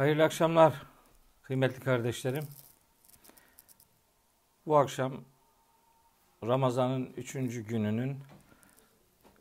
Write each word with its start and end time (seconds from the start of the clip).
Hayırlı 0.00 0.24
akşamlar 0.24 0.82
kıymetli 1.42 1.80
kardeşlerim. 1.80 2.44
Bu 4.66 4.76
akşam 4.76 5.24
Ramazan'ın 6.44 7.06
üçüncü 7.16 7.66
gününün 7.66 8.18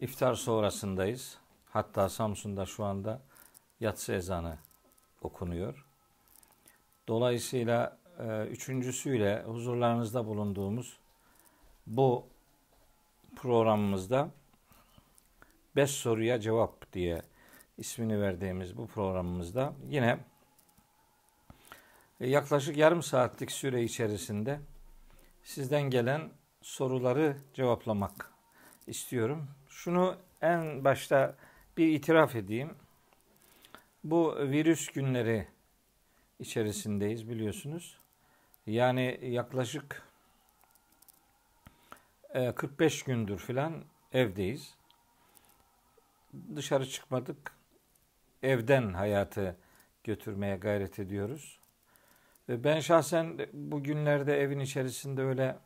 iftar 0.02 0.34
sonrasındayız. 0.34 1.38
Hatta 1.70 2.10
Samsun'da 2.10 2.66
şu 2.66 2.86
anda 2.86 3.22
yatsı 3.80 4.14
ezanı 4.14 4.58
okunuyor. 5.22 5.86
Dolayısıyla 7.08 7.98
e, 8.20 8.46
üçüncüsüyle 8.46 9.44
huzurlarınızda 9.44 10.26
bulunduğumuz 10.26 10.98
bu 11.88 12.26
programımızda 13.36 14.30
beş 15.76 15.92
soruya 15.92 16.40
cevap 16.40 16.94
diye 16.94 17.22
ismini 17.78 18.22
verdiğimiz 18.22 18.78
bu 18.78 18.88
programımızda 18.88 19.74
yine 19.90 20.20
yaklaşık 22.20 22.78
yarım 22.78 23.04
saatlik 23.04 23.52
süre 23.52 23.84
içerisinde 23.84 24.60
sizden 25.44 25.82
gelen 25.82 26.32
soruları 26.62 27.38
cevaplamak 27.54 28.32
istiyorum. 28.88 29.48
Şunu 29.70 30.18
en 30.42 30.84
başta 30.84 31.36
bir 31.78 31.88
itiraf 31.88 32.36
edeyim. 32.36 32.76
Bu 34.04 34.36
virüs 34.40 34.88
günleri 34.88 35.48
içerisindeyiz 36.40 37.30
biliyorsunuz. 37.30 38.00
Yani 38.68 39.20
yaklaşık 39.22 40.04
45 42.56 43.02
e, 43.02 43.06
gündür 43.06 43.38
filan 43.38 43.84
evdeyiz. 44.14 44.76
Dışarı 46.56 46.90
çıkmadık. 46.90 47.52
Evden 48.44 48.94
hayatı 48.94 49.56
götürmeye 50.04 50.58
gayret 50.58 51.00
ediyoruz. 51.00 51.59
Ben 52.50 52.80
şahsen 52.80 53.40
bu 53.54 53.84
günlerde 53.84 54.42
evin 54.42 54.60
içerisinde 54.60 55.22
öyle 55.22 55.58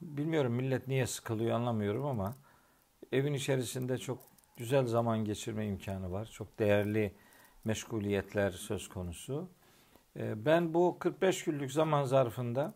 bilmiyorum 0.00 0.52
millet 0.52 0.88
niye 0.88 1.06
sıkılıyor 1.06 1.56
anlamıyorum 1.56 2.06
ama 2.06 2.36
evin 3.12 3.34
içerisinde 3.34 3.98
çok 3.98 4.18
güzel 4.56 4.86
zaman 4.86 5.24
geçirme 5.24 5.66
imkanı 5.66 6.12
var. 6.12 6.26
Çok 6.32 6.58
değerli 6.58 7.14
meşguliyetler 7.64 8.50
söz 8.50 8.88
konusu. 8.88 9.48
Ee, 10.16 10.44
ben 10.44 10.74
bu 10.74 10.96
45 10.98 11.44
günlük 11.44 11.72
zaman 11.72 12.04
zarfında 12.04 12.74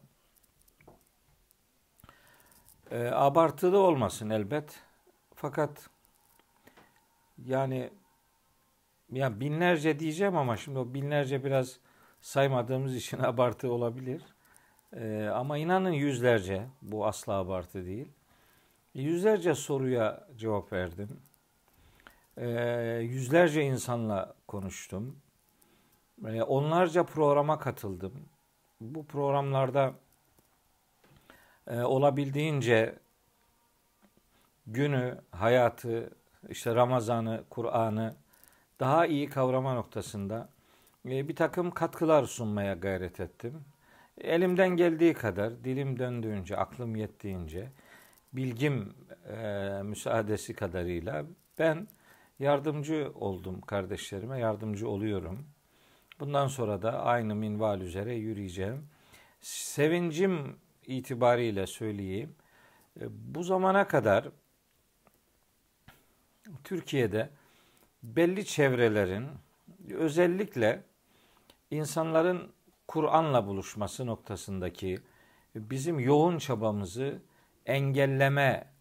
e, 2.90 3.06
abartılı 3.06 3.78
olmasın 3.78 4.30
elbet. 4.30 4.80
Fakat 5.34 5.90
yani 7.44 7.90
ya 9.12 9.40
binlerce 9.40 9.98
diyeceğim 9.98 10.36
ama 10.36 10.56
şimdi 10.56 10.78
o 10.78 10.94
binlerce 10.94 11.44
biraz 11.44 11.78
saymadığımız 12.20 12.97
için 12.97 13.19
abartı 13.22 13.72
olabilir. 13.72 14.22
Ee, 14.97 15.30
ama 15.34 15.58
inanın 15.58 15.92
yüzlerce, 15.92 16.66
bu 16.83 17.06
asla 17.06 17.33
abartı 17.33 17.86
değil. 17.86 18.12
Yüzlerce 18.94 19.55
soruya 19.55 20.27
cevap 20.36 20.72
verdim. 20.72 21.20
Ee, 22.36 22.48
yüzlerce 23.02 23.62
insanla 23.62 24.34
konuştum. 24.46 25.16
Ee, 26.27 26.42
onlarca 26.42 27.02
programa 27.02 27.58
katıldım. 27.58 28.12
Bu 28.80 29.06
programlarda 29.06 29.94
e, 31.66 31.80
olabildiğince 31.80 32.98
günü, 34.66 35.20
hayatı, 35.30 36.11
işte 36.48 36.74
Ramazan'ı, 36.74 37.44
Kur'an'ı 37.50 38.14
daha 38.80 39.06
iyi 39.06 39.28
kavrama 39.28 39.74
noktasında 39.74 40.48
bir 41.04 41.36
takım 41.36 41.70
katkılar 41.70 42.24
sunmaya 42.24 42.74
gayret 42.74 43.20
ettim. 43.20 43.64
Elimden 44.20 44.68
geldiği 44.68 45.14
kadar, 45.14 45.64
dilim 45.64 45.98
döndüğünce, 45.98 46.56
aklım 46.56 46.96
yettiğince, 46.96 47.68
bilgim 48.33 48.95
e, 49.28 49.36
müsaadesi 49.83 50.55
kadarıyla 50.55 51.24
ben 51.58 51.89
yardımcı 52.39 53.12
oldum 53.14 53.61
kardeşlerime, 53.61 54.39
yardımcı 54.39 54.89
oluyorum. 54.89 55.46
Bundan 56.20 56.46
sonra 56.46 56.83
da 56.83 57.02
aynı 57.02 57.34
minval 57.34 57.80
üzere 57.80 58.14
yürüyeceğim. 58.14 58.89
Sevincim 59.40 60.56
itibariyle 60.86 61.67
söyleyeyim. 61.67 62.34
E, 63.00 63.05
bu 63.11 63.42
zamana 63.42 63.89
kadar 63.89 64.28
Türkiye'de 66.64 67.30
belli 68.02 68.44
çevrelerin 68.44 69.27
özellikle 69.94 70.84
insanların 71.70 72.52
Kur'an'la 72.88 73.46
buluşması 73.46 74.06
noktasındaki 74.06 74.98
bizim 75.54 75.98
yoğun 75.98 76.38
çabamızı 76.38 77.22
engelleme 77.66 78.72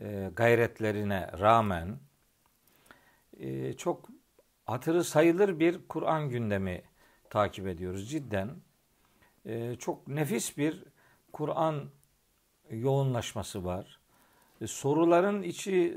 e, 0.00 0.30
gayretlerine 0.36 1.30
rağmen 1.40 1.98
e, 3.40 3.72
çok 3.72 4.08
hatırı 4.66 5.04
sayılır 5.04 5.60
bir 5.60 5.88
Kur'an 5.88 6.28
gündemi 6.28 6.82
takip 7.30 7.66
ediyoruz 7.66 8.10
cidden. 8.10 8.50
E, 9.46 9.76
çok 9.76 10.08
nefis 10.08 10.58
bir 10.58 10.84
Kur'an 11.32 11.84
yoğunlaşması 12.70 13.64
var. 13.64 14.00
Soruların 14.66 15.42
içi 15.42 15.96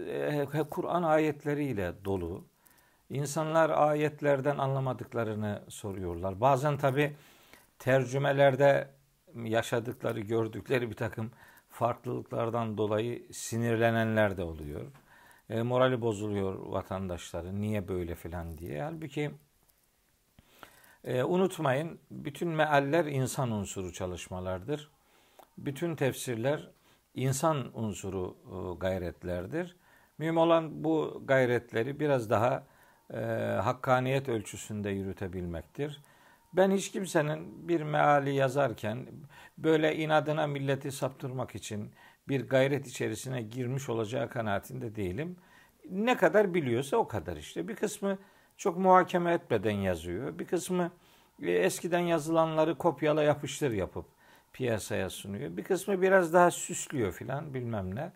Kur'an 0.70 1.04
ayetleriyle 1.04 1.94
dolu. 2.06 2.46
İnsanlar 3.10 3.70
ayetlerden 3.70 4.58
anlamadıklarını 4.58 5.64
soruyorlar. 5.68 6.42
Bazen 6.42 6.78
tabi 6.78 7.16
tercümelerde 7.80 8.90
yaşadıkları, 9.36 10.20
gördükleri 10.20 10.90
bir 10.90 10.96
takım 10.96 11.32
farklılıklardan 11.70 12.78
dolayı 12.78 13.34
sinirlenenler 13.34 14.38
de 14.38 14.44
oluyor. 14.44 14.82
E, 15.50 15.62
morali 15.62 16.02
bozuluyor 16.02 16.56
vatandaşların 16.60 17.62
niye 17.62 17.88
böyle 17.88 18.16
filan 18.16 18.58
diye. 18.58 18.84
Halbuki 18.84 19.32
e, 21.04 21.24
unutmayın 21.24 22.00
bütün 22.12 22.50
mealler 22.50 23.06
insan 23.06 23.52
unsuru 23.52 23.94
çalışmalardır. 23.94 24.92
Bütün 25.58 25.96
tefsirler 25.96 26.72
insan 27.16 27.72
unsuru 27.74 28.38
e, 28.46 28.80
gayretlerdir. 28.80 29.76
Mühim 30.18 30.38
olan 30.38 30.84
bu 30.84 31.24
gayretleri 31.26 32.00
biraz 32.00 32.30
daha 32.30 32.64
e, 33.14 33.18
hakkaniyet 33.64 34.30
ölçüsünde 34.30 34.90
yürütebilmektir. 34.90 36.02
Ben 36.54 36.72
hiç 36.72 36.92
kimsenin 36.92 37.68
bir 37.68 37.82
meali 37.82 38.34
yazarken 38.36 39.08
böyle 39.58 39.96
inadına 39.96 40.48
milleti 40.48 40.92
saptırmak 40.92 41.56
için 41.56 41.92
bir 42.28 42.50
gayret 42.50 42.88
içerisine 42.88 43.42
girmiş 43.42 43.90
olacağı 43.90 44.30
kanaatinde 44.30 44.96
değilim. 44.96 45.38
Ne 45.90 46.18
kadar 46.18 46.54
biliyorsa 46.54 46.98
o 46.98 47.08
kadar 47.08 47.38
işte. 47.38 47.68
Bir 47.68 47.76
kısmı 47.76 48.18
çok 48.58 48.78
muhakeme 48.78 49.34
etmeden 49.34 49.76
yazıyor. 49.76 50.40
Bir 50.40 50.46
kısmı 50.46 50.92
e, 51.42 51.52
eskiden 51.52 52.00
yazılanları 52.00 52.78
kopyala 52.78 53.24
yapıştır 53.24 53.72
yapıp 53.72 54.06
piyasaya 54.54 55.10
sunuyor. 55.10 55.58
Bir 55.58 55.64
kısmı 55.64 56.02
biraz 56.02 56.34
daha 56.34 56.52
süslüyor 56.52 57.12
filan 57.12 57.54
bilmem 57.54 57.96
ne. 57.96 58.12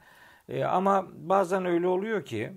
E, 0.50 0.64
ama 0.64 1.08
bazen 1.14 1.66
öyle 1.66 1.88
oluyor 1.88 2.26
ki 2.26 2.54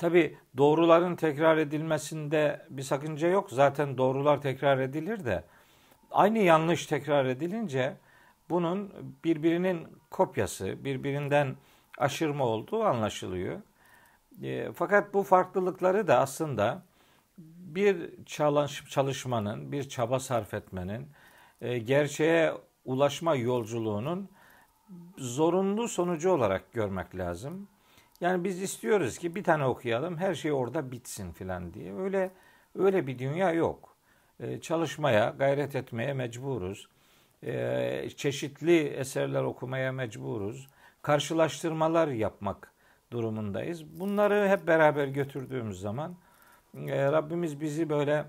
Tabi 0.00 0.36
doğruların 0.56 1.16
tekrar 1.16 1.56
edilmesinde 1.56 2.66
bir 2.70 2.82
sakınca 2.82 3.28
yok. 3.28 3.50
Zaten 3.50 3.98
doğrular 3.98 4.42
tekrar 4.42 4.78
edilir 4.78 5.24
de 5.24 5.44
aynı 6.10 6.38
yanlış 6.38 6.86
tekrar 6.86 7.24
edilince 7.24 7.96
bunun 8.50 8.92
birbirinin 9.24 9.88
kopyası, 10.10 10.84
birbirinden 10.84 11.56
aşırma 11.98 12.44
olduğu 12.44 12.84
anlaşılıyor. 12.84 13.60
E, 14.42 14.72
fakat 14.72 15.14
bu 15.14 15.22
farklılıkları 15.22 16.06
da 16.06 16.18
aslında 16.18 16.82
bir 17.38 18.24
çalış, 18.26 18.84
çalışmanın, 18.90 19.72
bir 19.72 19.88
çaba 19.88 20.20
sarf 20.20 20.54
etmenin, 20.54 21.08
e, 21.60 21.78
gerçeğe 21.78 22.52
ulaşma 22.84 23.34
yolculuğunun 23.34 24.28
zorunlu 25.18 25.88
sonucu 25.88 26.30
olarak 26.30 26.72
görmek 26.72 27.16
lazım. 27.16 27.68
Yani 28.20 28.44
biz 28.44 28.62
istiyoruz 28.62 29.18
ki 29.18 29.34
bir 29.34 29.44
tane 29.44 29.64
okuyalım, 29.64 30.18
her 30.18 30.34
şey 30.34 30.52
orada 30.52 30.92
bitsin 30.92 31.32
filan 31.32 31.74
diye. 31.74 31.94
Öyle 31.94 32.30
öyle 32.74 33.06
bir 33.06 33.18
dünya 33.18 33.52
yok. 33.52 33.96
Ee, 34.40 34.60
çalışmaya, 34.60 35.34
gayret 35.38 35.76
etmeye 35.76 36.12
mecburuz. 36.14 36.88
Ee, 37.44 38.08
çeşitli 38.16 38.78
eserler 38.88 39.42
okumaya 39.42 39.92
mecburuz. 39.92 40.68
Karşılaştırmalar 41.02 42.08
yapmak 42.08 42.72
durumundayız. 43.10 44.00
Bunları 44.00 44.48
hep 44.48 44.66
beraber 44.66 45.06
götürdüğümüz 45.06 45.80
zaman 45.80 46.16
e, 46.74 47.12
Rabbimiz 47.12 47.60
bizi 47.60 47.88
böyle 47.88 48.24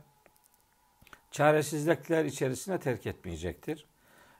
çaresizlikler 1.31 2.25
içerisine 2.25 2.79
terk 2.79 3.07
etmeyecektir. 3.07 3.85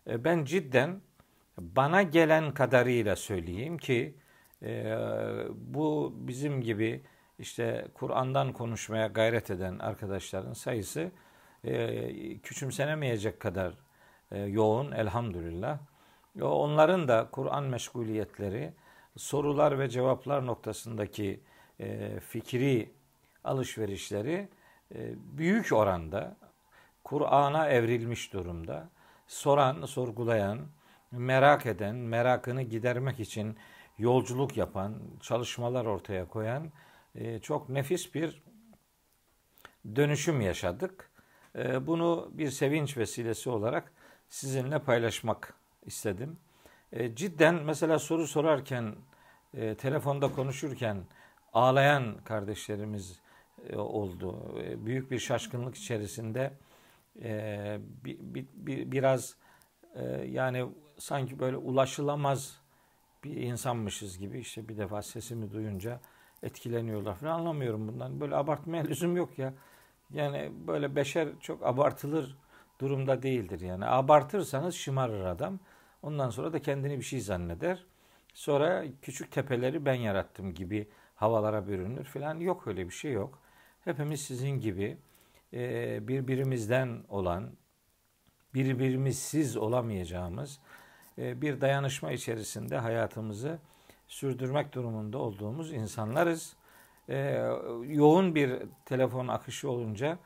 E, 0.07 0.23
ben 0.23 0.45
cidden 0.45 1.01
bana 1.57 2.01
gelen 2.01 2.53
kadarıyla 2.53 3.15
söyleyeyim 3.15 3.77
ki 3.77 4.15
e, 4.63 4.97
bu 5.55 6.13
bizim 6.15 6.61
gibi 6.61 7.03
işte 7.39 7.87
Kur'an'dan 7.93 8.53
konuşmaya 8.53 9.07
gayret 9.07 9.51
eden 9.51 9.79
arkadaşların 9.79 10.53
sayısı 10.53 11.11
e, 11.63 12.37
küçümsenemeyecek 12.37 13.39
kadar 13.39 13.73
e, 14.31 14.39
yoğun 14.39 14.91
elhamdülillah. 14.91 15.79
Onların 16.41 17.07
da 17.07 17.27
Kur'an 17.31 17.63
meşguliyetleri, 17.63 18.73
sorular 19.17 19.79
ve 19.79 19.89
cevaplar 19.89 20.45
noktasındaki 20.45 21.39
e, 21.79 22.19
fikri 22.19 22.91
alışverişleri 23.43 24.49
e, 24.95 25.13
büyük 25.37 25.73
oranda 25.73 26.37
Kur'an'a 27.03 27.69
evrilmiş 27.69 28.33
durumda. 28.33 28.89
Soran, 29.27 29.85
sorgulayan, 29.85 30.59
merak 31.11 31.65
eden, 31.65 31.95
merakını 31.95 32.61
gidermek 32.61 33.19
için 33.19 33.57
yolculuk 34.01 34.57
yapan, 34.57 34.95
çalışmalar 35.21 35.85
ortaya 35.85 36.27
koyan 36.27 36.71
e, 37.15 37.39
çok 37.39 37.69
nefis 37.69 38.15
bir 38.15 38.43
dönüşüm 39.95 40.41
yaşadık. 40.41 41.11
E, 41.55 41.87
bunu 41.87 42.29
bir 42.33 42.49
sevinç 42.49 42.97
vesilesi 42.97 43.49
olarak 43.49 43.91
sizinle 44.29 44.79
paylaşmak 44.79 45.53
istedim. 45.85 46.37
E, 46.91 47.15
cidden 47.15 47.55
mesela 47.55 47.99
soru 47.99 48.27
sorarken, 48.27 48.95
telefonda 49.77 50.31
konuşurken 50.31 50.97
ağlayan 51.53 52.17
kardeşlerimiz 52.23 53.19
oldu. 53.75 54.55
Büyük 54.85 55.11
bir 55.11 55.19
şaşkınlık 55.19 55.75
içerisinde 55.75 56.53
biraz 58.65 59.35
yani 60.25 60.65
sanki 60.97 61.39
böyle 61.39 61.57
ulaşılamaz 61.57 62.60
bir 63.23 63.37
insanmışız 63.37 64.17
gibi 64.17 64.39
işte 64.39 64.67
bir 64.67 64.77
defa 64.77 65.01
sesimi 65.01 65.51
duyunca 65.51 65.99
etkileniyorlar 66.43 67.15
falan 67.15 67.39
anlamıyorum 67.39 67.87
bundan. 67.87 68.19
Böyle 68.19 68.35
abartmaya 68.35 68.83
lüzum 68.87 69.17
yok 69.17 69.39
ya. 69.39 69.53
Yani 70.13 70.51
böyle 70.67 70.95
beşer 70.95 71.29
çok 71.41 71.65
abartılır 71.65 72.37
durumda 72.79 73.23
değildir 73.23 73.59
yani. 73.59 73.85
Abartırsanız 73.85 74.75
şımarır 74.75 75.25
adam. 75.25 75.59
Ondan 76.01 76.29
sonra 76.29 76.53
da 76.53 76.61
kendini 76.61 76.97
bir 76.97 77.03
şey 77.03 77.19
zanneder. 77.19 77.85
Sonra 78.33 78.85
küçük 79.01 79.31
tepeleri 79.31 79.85
ben 79.85 79.93
yarattım 79.93 80.53
gibi 80.53 80.87
havalara 81.15 81.67
bürünür 81.67 82.03
falan. 82.03 82.39
Yok 82.39 82.67
öyle 82.67 82.85
bir 82.85 82.93
şey 82.93 83.11
yok. 83.11 83.39
Hepimiz 83.81 84.21
sizin 84.21 84.59
gibi 84.59 84.97
birbirimizden 86.07 87.03
olan, 87.09 87.51
birbirimizsiz 88.53 89.57
olamayacağımız 89.57 90.59
bir 91.41 91.61
dayanışma 91.61 92.11
içerisinde 92.11 92.77
hayatımızı 92.77 93.59
sürdürmek 94.07 94.73
durumunda 94.73 95.17
olduğumuz 95.17 95.73
insanlarız. 95.73 96.53
E, 97.09 97.43
yoğun 97.87 98.35
bir 98.35 98.53
telefon 98.85 99.27
akışı 99.27 99.69
olunca 99.69 100.17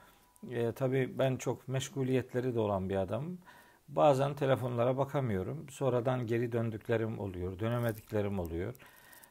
e, 0.52 0.72
tabii 0.72 1.20
ben 1.20 1.36
çok 1.36 1.68
meşguliyetleri 1.68 2.56
de 2.56 2.60
olan 2.60 2.90
bir 2.90 2.96
adamım. 2.96 3.40
Bazen 3.88 4.34
telefonlara 4.34 4.98
bakamıyorum. 4.98 5.70
Sonradan 5.70 6.28
geri 6.28 6.52
döndüklerim 6.52 7.20
oluyor, 7.20 7.60
dönemediklerim 7.60 8.40
oluyor. 8.40 8.74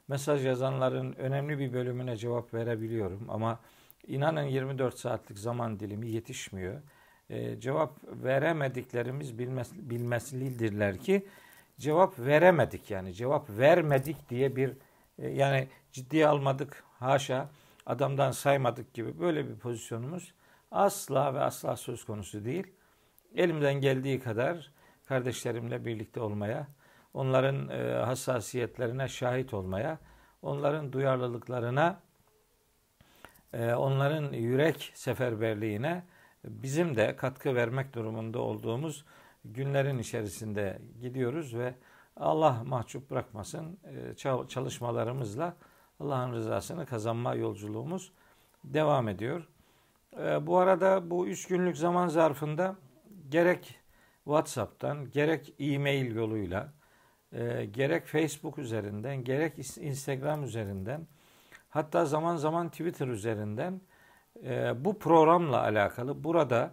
Mesaj 0.09 0.47
yazanların 0.47 1.13
önemli 1.13 1.59
bir 1.59 1.73
bölümüne 1.73 2.17
cevap 2.17 2.55
verebiliyorum 2.55 3.27
ama 3.29 3.61
inanın 4.07 4.43
24 4.43 4.99
saatlik 4.99 5.39
zaman 5.39 5.81
dilimi 5.81 6.11
yetişmiyor. 6.11 6.83
E, 7.31 7.61
cevap 7.61 7.99
veremediklerimiz 8.25 9.39
bilmez, 9.39 9.91
bilmezlidirler 9.91 10.99
ki 10.99 11.27
cevap 11.79 12.19
veremedik 12.19 12.91
yani 12.91 13.15
cevap 13.15 13.51
vermedik 13.51 14.31
diye 14.31 14.57
bir 14.57 14.73
e, 15.19 15.29
yani 15.29 15.69
ciddiye 15.93 16.29
almadık 16.29 16.85
haşa 16.99 17.49
adamdan 17.87 18.31
saymadık 18.31 18.95
gibi 18.95 19.21
böyle 19.21 19.49
bir 19.49 19.57
pozisyonumuz 19.57 20.35
asla 20.71 21.35
ve 21.35 21.41
asla 21.41 21.77
söz 21.77 22.05
konusu 22.05 22.45
değil. 22.45 22.67
Elimden 23.35 23.75
geldiği 23.75 24.21
kadar 24.21 24.71
kardeşlerimle 25.07 25.85
birlikte 25.85 26.21
olmaya, 26.21 26.67
onların 27.15 27.69
e, 27.69 27.93
hassasiyetlerine 27.93 29.09
şahit 29.09 29.55
olmaya, 29.55 29.99
onların 30.43 30.93
duyarlılıklarına, 30.93 32.01
e, 33.53 33.75
onların 33.75 34.33
yürek 34.33 34.93
seferberliğine 34.95 36.05
bizim 36.45 36.97
de 36.97 37.17
katkı 37.17 37.55
vermek 37.55 37.95
durumunda 37.95 38.39
olduğumuz 38.39 39.05
günlerin 39.45 39.99
içerisinde 39.99 40.79
gidiyoruz 41.01 41.55
ve 41.55 41.75
Allah 42.17 42.63
mahcup 42.67 43.11
bırakmasın 43.11 43.79
e, 43.85 44.15
çalışmalarımızla 44.49 45.57
Allah'ın 46.01 46.33
rızasını 46.33 46.87
kazanma 46.87 47.35
yolculuğumuz 47.35 48.13
devam 48.65 49.09
ediyor. 49.09 49.49
E, 50.19 50.47
bu 50.47 50.59
arada 50.59 51.11
bu 51.11 51.27
üç 51.27 51.47
günlük 51.47 51.77
zaman 51.77 52.09
zarfında 52.09 52.77
gerek 53.29 53.75
WhatsApp'tan 54.25 55.11
gerek 55.11 55.55
e-mail 55.59 56.15
yoluyla 56.15 56.73
e, 57.33 57.65
gerek 57.65 58.07
Facebook 58.07 58.59
üzerinden 58.59 59.25
gerek 59.25 59.59
Instagram 59.59 60.45
üzerinden 60.45 61.07
hatta 61.69 62.05
zaman 62.05 62.37
zaman 62.37 62.71
Twitter 62.71 63.09
üzerinden 63.09 63.81
bu 64.77 64.99
programla 64.99 65.63
alakalı 65.63 66.25
burada 66.25 66.73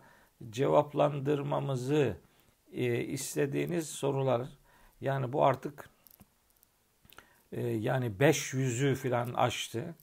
cevaplandırmamızı 0.50 2.18
e, 2.72 3.04
istediğiniz 3.04 3.90
sorular 3.90 4.48
yani 5.02 5.34
bu 5.34 5.46
artık 5.46 5.90
e, 7.52 7.68
yani 7.68 8.12
500'ü 8.20 8.96
falan 8.96 9.34
aştı. 9.34 9.96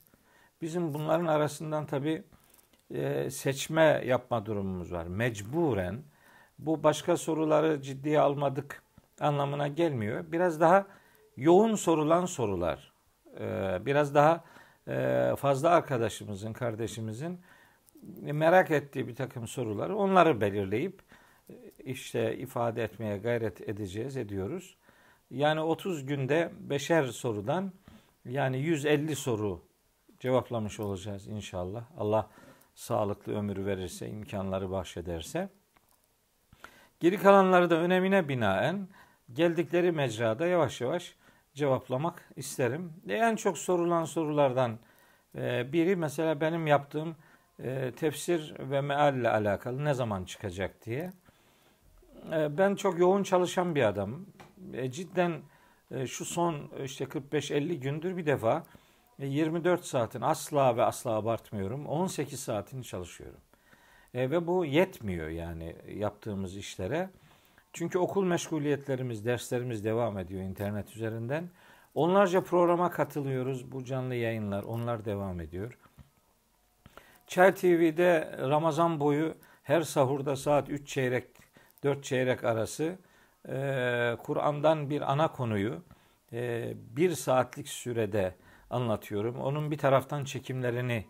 Bizim 0.63 0.95
bunların 0.95 1.27
arasından 1.27 1.87
tabi 1.87 2.23
e, 2.95 3.31
seçme 3.31 4.03
yapma 4.07 4.47
durumumuz 4.47 4.93
var. 4.93 5.07
Mecburen 5.07 6.03
bu 6.59 6.83
başka 6.83 7.17
soruları 7.17 7.83
ciddiye 7.83 8.21
almadık 8.21 8.83
anlamına 9.21 9.69
gelmiyor. 9.69 10.25
Biraz 10.33 10.61
daha 10.61 10.87
yoğun 11.37 11.75
sorulan 11.75 12.27
sorular, 12.27 12.93
e, 13.41 13.79
biraz 13.87 14.15
daha 14.15 14.45
e, 14.89 15.33
fazla 15.39 15.71
arkadaşımızın, 15.71 16.53
kardeşimizin 16.53 17.41
merak 18.23 18.71
ettiği 18.71 19.09
bir 19.09 19.15
takım 19.15 19.49
soruları 19.49 19.97
onları 19.97 20.41
belirleyip 20.41 21.03
işte 21.85 22.39
ifade 22.39 22.83
etmeye 22.85 23.19
gayret 23.19 23.69
edeceğiz, 23.69 24.17
ediyoruz. 24.17 24.77
Yani 25.31 25.61
30 25.61 26.07
günde 26.07 26.51
beşer 26.61 27.05
sorudan 27.05 27.73
yani 28.25 28.59
150 28.59 29.17
soru 29.17 29.63
cevaplamış 30.21 30.81
olacağız 30.81 31.27
inşallah. 31.27 31.85
Allah 31.99 32.31
sağlıklı 32.75 33.35
ömür 33.35 33.67
verirse, 33.67 34.09
imkanları 34.09 34.71
bahşederse. 34.71 35.49
Geri 37.01 37.19
kalanları 37.19 37.71
da 37.71 37.77
önemine 37.77 38.29
binaen 38.29 38.89
geldikleri 39.33 39.93
mecrada 39.93 40.47
yavaş 40.47 40.81
yavaş 40.81 41.15
cevaplamak 41.55 42.29
isterim. 42.37 42.93
En 43.09 43.37
çok 43.37 43.59
sorulan 43.59 44.05
sorulardan 44.05 44.79
e, 45.35 45.73
biri 45.73 45.97
mesela 45.97 46.41
benim 46.41 46.67
yaptığım 46.67 47.17
e, 47.63 47.93
tefsir 47.97 48.55
ve 48.59 48.81
meal 48.81 49.17
ile 49.17 49.31
alakalı 49.31 49.85
ne 49.85 49.95
zaman 49.95 50.25
çıkacak 50.25 50.87
diye. 50.87 51.13
E, 52.33 52.59
ben 52.59 52.75
çok 52.75 52.99
yoğun 52.99 53.23
çalışan 53.23 53.75
bir 53.75 53.83
adamım. 53.83 54.27
E, 54.73 54.91
cidden 54.91 55.33
e, 55.91 56.07
şu 56.07 56.25
son 56.25 56.71
işte 56.85 57.05
45-50 57.05 57.75
gündür 57.75 58.17
bir 58.17 58.27
defa 58.27 58.65
24 59.19 59.85
saatin 59.85 60.21
asla 60.21 60.77
ve 60.77 60.83
asla 60.83 61.11
abartmıyorum 61.11 61.87
18 61.87 62.41
saatini 62.41 62.85
çalışıyorum. 62.85 63.41
ve 64.15 64.47
bu 64.47 64.65
yetmiyor 64.65 65.29
yani 65.29 65.77
yaptığımız 65.95 66.57
işlere. 66.57 67.11
Çünkü 67.73 67.99
okul 67.99 68.25
meşguliyetlerimiz, 68.25 69.25
derslerimiz 69.25 69.85
devam 69.85 70.19
ediyor 70.19 70.43
internet 70.43 70.97
üzerinden. 70.97 71.51
Onlarca 71.95 72.41
programa 72.41 72.91
katılıyoruz. 72.91 73.73
Bu 73.73 73.85
canlı 73.85 74.15
yayınlar, 74.15 74.63
onlar 74.63 75.05
devam 75.05 75.41
ediyor. 75.41 75.79
Çay 77.27 77.55
TV'de 77.55 78.37
Ramazan 78.39 79.01
boyu 79.01 79.35
her 79.63 79.83
sahurda 79.83 80.37
saat 80.37 80.69
3 80.69 80.89
çeyrek 80.89 81.25
dört 81.85 82.05
çeyrek 82.05 82.45
arası 82.45 82.99
e, 83.49 84.17
Kur'an'dan 84.23 84.91
bir 84.91 85.13
ana 85.13 85.33
konuyu 85.33 85.83
e, 86.33 86.73
bir 86.77 87.11
saatlik 87.11 87.69
sürede 87.69 88.35
anlatıyorum. 88.71 89.41
Onun 89.41 89.71
bir 89.71 89.79
taraftan 89.79 90.25
çekimlerini 90.25 91.07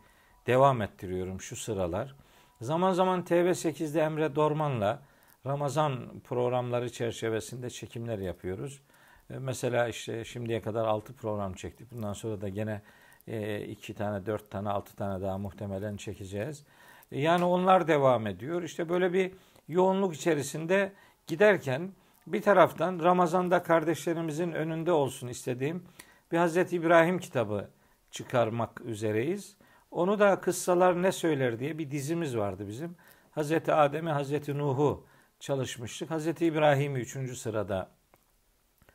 devam 0.47 0.83
ettiriyorum 0.83 1.41
şu 1.41 1.57
sıralar. 1.57 2.15
Zaman 2.61 2.93
zaman 2.93 3.23
TV8'de 3.23 4.01
Emre 4.01 4.35
Dorman'la 4.37 5.03
Ramazan 5.47 6.21
programları 6.25 6.93
çerçevesinde 6.93 7.71
çekimler 7.71 8.19
yapıyoruz. 8.19 8.83
E, 9.31 9.39
mesela 9.39 9.89
işte 9.89 10.25
şimdiye 10.25 10.63
kadar 10.63 10.85
6 10.85 11.17
program 11.17 11.55
çektik. 11.55 11.93
Bundan 11.93 12.13
sonra 12.13 12.41
da 12.41 12.49
gene 12.49 12.83
2 13.27 13.93
e, 13.93 13.97
tane, 13.97 14.27
4 14.27 14.51
tane, 14.51 14.69
6 14.69 14.97
tane 14.97 15.23
daha 15.23 15.39
muhtemelen 15.39 15.97
çekeceğiz. 15.97 16.65
E, 17.13 17.21
yani 17.21 17.45
onlar 17.45 17.89
devam 17.89 18.27
ediyor. 18.27 18.63
İşte 18.63 18.89
böyle 18.89 19.13
bir 19.13 19.33
yoğunluk 19.69 20.15
içerisinde 20.15 20.93
giderken 21.27 21.93
bir 22.27 22.43
taraftan 22.43 23.01
Ramazan'da 23.03 23.63
kardeşlerimizin 23.63 24.53
önünde 24.53 24.93
olsun 24.93 25.29
istediğim 25.29 25.85
bir 26.33 26.39
Hazreti 26.39 26.77
İbrahim 26.77 27.19
kitabı 27.19 27.71
çıkarmak 28.11 28.81
üzereyiz. 28.85 29.57
Onu 29.91 30.19
da 30.19 30.41
kıssalar 30.41 31.03
ne 31.03 31.13
söyler 31.13 31.59
diye 31.59 31.79
bir 31.79 31.91
dizimiz 31.91 32.37
vardı 32.37 32.69
bizim. 32.69 32.97
Hazreti 33.31 33.73
Adem'i, 33.73 34.11
Hazreti 34.11 34.59
Nuh'u 34.59 35.07
çalışmıştık. 35.41 36.11
Hazreti 36.11 36.47
İbrahim'i 36.47 36.99
üçüncü 36.99 37.37
sırada 37.37 37.91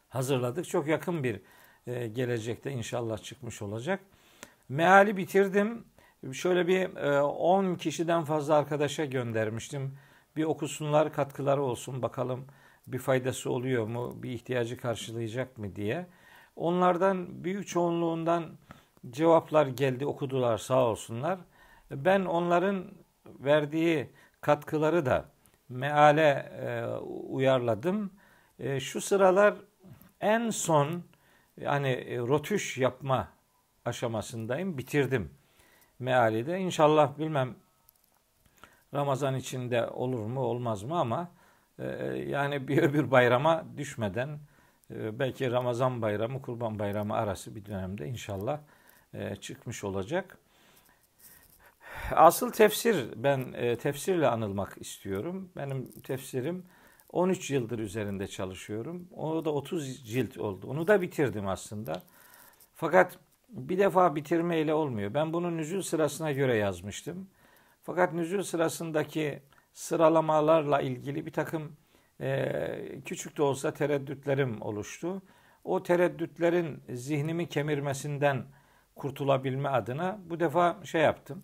hazırladık. 0.09 0.67
Çok 0.67 0.87
yakın 0.87 1.23
bir 1.23 1.41
e, 1.87 2.07
gelecekte 2.07 2.71
inşallah 2.71 3.17
çıkmış 3.17 3.61
olacak. 3.61 3.99
Meali 4.69 5.17
bitirdim. 5.17 5.85
Şöyle 6.33 6.67
bir 6.67 6.89
10 7.21 7.73
e, 7.73 7.77
kişiden 7.77 8.23
fazla 8.23 8.55
arkadaşa 8.55 9.05
göndermiştim. 9.05 9.97
Bir 10.35 10.43
okusunlar, 10.43 11.13
katkıları 11.13 11.63
olsun 11.63 12.01
bakalım 12.01 12.45
bir 12.87 12.99
faydası 12.99 13.51
oluyor 13.51 13.87
mu, 13.87 14.23
bir 14.23 14.29
ihtiyacı 14.31 14.77
karşılayacak 14.77 15.57
mı 15.57 15.75
diye. 15.75 16.07
Onlardan 16.55 17.43
büyük 17.43 17.67
çoğunluğundan 17.67 18.45
cevaplar 19.09 19.67
geldi, 19.67 20.05
okudular 20.05 20.57
sağ 20.57 20.85
olsunlar. 20.85 21.39
Ben 21.91 22.25
onların 22.25 22.91
verdiği 23.25 24.09
katkıları 24.41 25.05
da 25.05 25.25
meale 25.69 26.51
e, 26.61 26.85
uyarladım. 27.07 28.13
E, 28.59 28.79
şu 28.79 29.01
sıralar 29.01 29.55
en 30.21 30.49
son 30.49 31.03
yani 31.57 31.89
e, 31.89 32.17
rotüş 32.17 32.77
yapma 32.77 33.27
aşamasındayım. 33.85 34.77
Bitirdim 34.77 35.33
meali 35.99 36.47
de. 36.47 36.59
İnşallah 36.59 37.17
bilmem 37.17 37.55
Ramazan 38.93 39.35
içinde 39.35 39.87
olur 39.87 40.25
mu 40.25 40.39
olmaz 40.39 40.83
mı 40.83 40.99
ama 40.99 41.31
e, 41.79 41.85
yani 42.27 42.67
bir 42.67 42.77
öbür 42.83 43.11
bayrama 43.11 43.65
düşmeden 43.77 44.39
e, 44.91 45.19
belki 45.19 45.51
Ramazan 45.51 46.01
bayramı 46.01 46.41
Kurban 46.41 46.79
bayramı 46.79 47.13
arası 47.13 47.55
bir 47.55 47.65
dönemde 47.65 48.07
inşallah 48.07 48.59
e, 49.13 49.35
çıkmış 49.35 49.83
olacak. 49.83 50.37
Asıl 52.11 52.51
tefsir 52.51 53.09
ben 53.15 53.51
tefsirle 53.77 54.27
anılmak 54.27 54.77
istiyorum. 54.81 55.49
Benim 55.55 55.91
tefsirim 56.01 56.65
13 57.13 57.51
yıldır 57.51 57.79
üzerinde 57.79 58.27
çalışıyorum. 58.27 59.07
O 59.15 59.45
da 59.45 59.53
30 59.53 60.05
cilt 60.05 60.37
oldu. 60.37 60.67
Onu 60.67 60.87
da 60.87 61.01
bitirdim 61.01 61.47
aslında. 61.47 62.03
Fakat 62.75 63.19
bir 63.49 63.77
defa 63.77 64.15
bitirmeyle 64.15 64.73
olmuyor. 64.73 65.13
Ben 65.13 65.33
bunu 65.33 65.57
nüzul 65.57 65.81
sırasına 65.81 66.31
göre 66.31 66.55
yazmıştım. 66.55 67.27
Fakat 67.83 68.13
nüzul 68.13 68.41
sırasındaki 68.41 69.43
sıralamalarla 69.73 70.81
ilgili 70.81 71.25
bir 71.25 71.33
takım 71.33 71.77
e, 72.21 73.01
küçük 73.05 73.37
de 73.37 73.43
olsa 73.43 73.73
tereddütlerim 73.73 74.61
oluştu. 74.61 75.21
O 75.63 75.83
tereddütlerin 75.83 76.83
zihnimi 76.89 77.49
kemirmesinden 77.49 78.45
kurtulabilme 78.95 79.69
adına 79.69 80.19
bu 80.25 80.39
defa 80.39 80.79
şey 80.83 81.01
yaptım. 81.01 81.43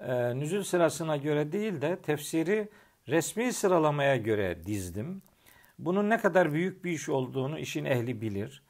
E, 0.00 0.38
nüzul 0.38 0.62
sırasına 0.62 1.16
göre 1.16 1.52
değil 1.52 1.80
de 1.80 1.96
tefsiri 1.96 2.68
resmi 3.08 3.52
sıralamaya 3.52 4.16
göre 4.16 4.66
dizdim. 4.66 5.22
Bunun 5.78 6.10
ne 6.10 6.18
kadar 6.18 6.52
büyük 6.52 6.84
bir 6.84 6.90
iş 6.90 7.08
olduğunu 7.08 7.58
işin 7.58 7.84
ehli 7.84 8.20
bilir. 8.20 8.62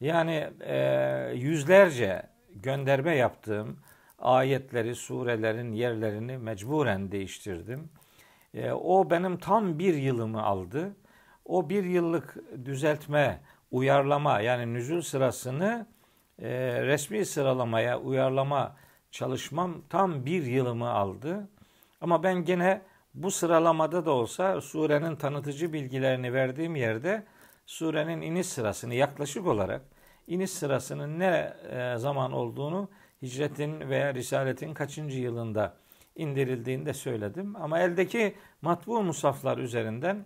Yani 0.00 0.50
e, 0.60 1.32
yüzlerce 1.34 2.22
gönderme 2.54 3.16
yaptığım 3.16 3.78
ayetleri, 4.20 4.94
surelerin 4.94 5.72
yerlerini 5.72 6.38
mecburen 6.38 7.12
değiştirdim. 7.12 7.90
E, 8.54 8.72
o 8.72 9.10
benim 9.10 9.36
tam 9.36 9.78
bir 9.78 9.94
yılımı 9.94 10.42
aldı. 10.42 10.96
O 11.44 11.68
bir 11.68 11.84
yıllık 11.84 12.36
düzeltme, 12.64 13.40
uyarlama 13.70 14.40
yani 14.40 14.74
nüzul 14.74 15.00
sırasını 15.00 15.86
e, 16.38 16.48
resmi 16.82 17.26
sıralamaya 17.26 18.00
uyarlama 18.00 18.76
çalışmam 19.10 19.82
tam 19.88 20.26
bir 20.26 20.46
yılımı 20.46 20.90
aldı. 20.90 21.48
Ama 22.00 22.22
ben 22.22 22.44
gene 22.44 22.82
bu 23.14 23.30
sıralamada 23.30 24.06
da 24.06 24.10
olsa 24.10 24.60
surenin 24.60 25.16
tanıtıcı 25.16 25.72
bilgilerini 25.72 26.32
verdiğim 26.32 26.76
yerde 26.76 27.24
surenin 27.66 28.20
iniş 28.20 28.46
sırasını 28.46 28.94
yaklaşık 28.94 29.46
olarak 29.46 29.82
iniş 30.26 30.50
sırasının 30.50 31.18
ne 31.18 31.54
e, 31.70 31.98
zaman 31.98 32.32
olduğunu 32.32 32.88
hicretin 33.22 33.90
veya 33.90 34.14
risaletin 34.14 34.74
kaçıncı 34.74 35.18
yılında 35.18 35.76
indirildiğini 36.16 36.86
de 36.86 36.94
söyledim. 36.94 37.56
Ama 37.56 37.78
eldeki 37.78 38.34
matbu 38.62 39.02
musaflar 39.02 39.58
üzerinden 39.58 40.24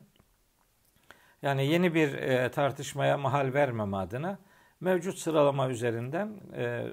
yani 1.43 1.67
yeni 1.67 1.95
bir 1.95 2.15
e, 2.15 2.51
tartışmaya 2.51 3.19
mahal 3.19 3.55
vermem 3.55 3.95
adına 3.95 4.39
mevcut 4.81 5.19
sıralama 5.19 5.69
üzerinden 5.71 6.41
e, 6.57 6.87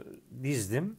dizdim. 0.43 0.97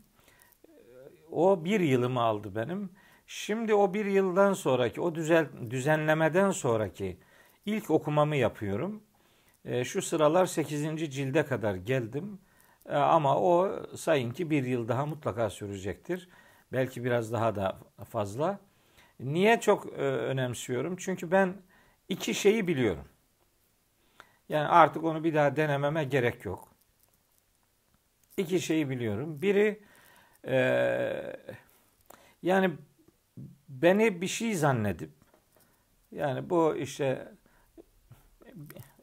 O 1.31 1.65
bir 1.65 1.81
yılımı 1.81 2.21
aldı 2.21 2.55
benim. 2.57 2.91
Şimdi 3.27 3.75
o 3.75 3.95
bir 3.95 4.07
yıldan 4.07 4.53
sonraki, 4.53 5.01
o 5.01 5.15
düzel, 5.15 5.47
düzenlemeden 5.71 6.51
sonraki 6.51 7.19
ilk 7.67 7.91
okumamı 7.91 8.37
yapıyorum. 8.37 9.03
E, 9.65 9.85
şu 9.85 10.03
sıralar 10.03 10.47
8. 10.47 11.15
cilde 11.15 11.47
kadar 11.47 11.75
geldim. 11.75 12.39
E, 12.89 12.97
ama 12.97 13.39
o 13.39 13.83
sayın 13.97 14.31
ki 14.31 14.51
bir 14.51 14.65
yıl 14.65 14.89
daha 14.89 15.07
mutlaka 15.07 15.51
sürecektir. 15.51 16.29
Belki 16.73 17.05
biraz 17.05 17.33
daha 17.33 17.57
da 17.57 17.79
fazla. 18.11 18.61
Niye 19.21 19.61
çok 19.61 19.87
e, 19.87 20.03
önemsiyorum? 20.03 20.97
Çünkü 20.97 21.31
ben 21.31 21.55
iki 22.09 22.35
şeyi 22.35 22.67
biliyorum. 22.67 23.09
Yani 24.49 24.69
artık 24.69 25.05
onu 25.05 25.25
bir 25.25 25.35
daha 25.35 25.57
denememe 25.57 26.05
gerek 26.05 26.45
yok. 26.45 26.69
İki 28.37 28.61
şeyi 28.61 28.91
biliyorum. 28.91 29.43
Biri 29.43 29.81
e, 30.47 30.57
yani 32.43 32.71
beni 33.69 34.21
bir 34.21 34.27
şey 34.27 34.55
zannedip 34.55 35.11
yani 36.13 36.51
bu 36.51 36.77
işte 36.77 37.33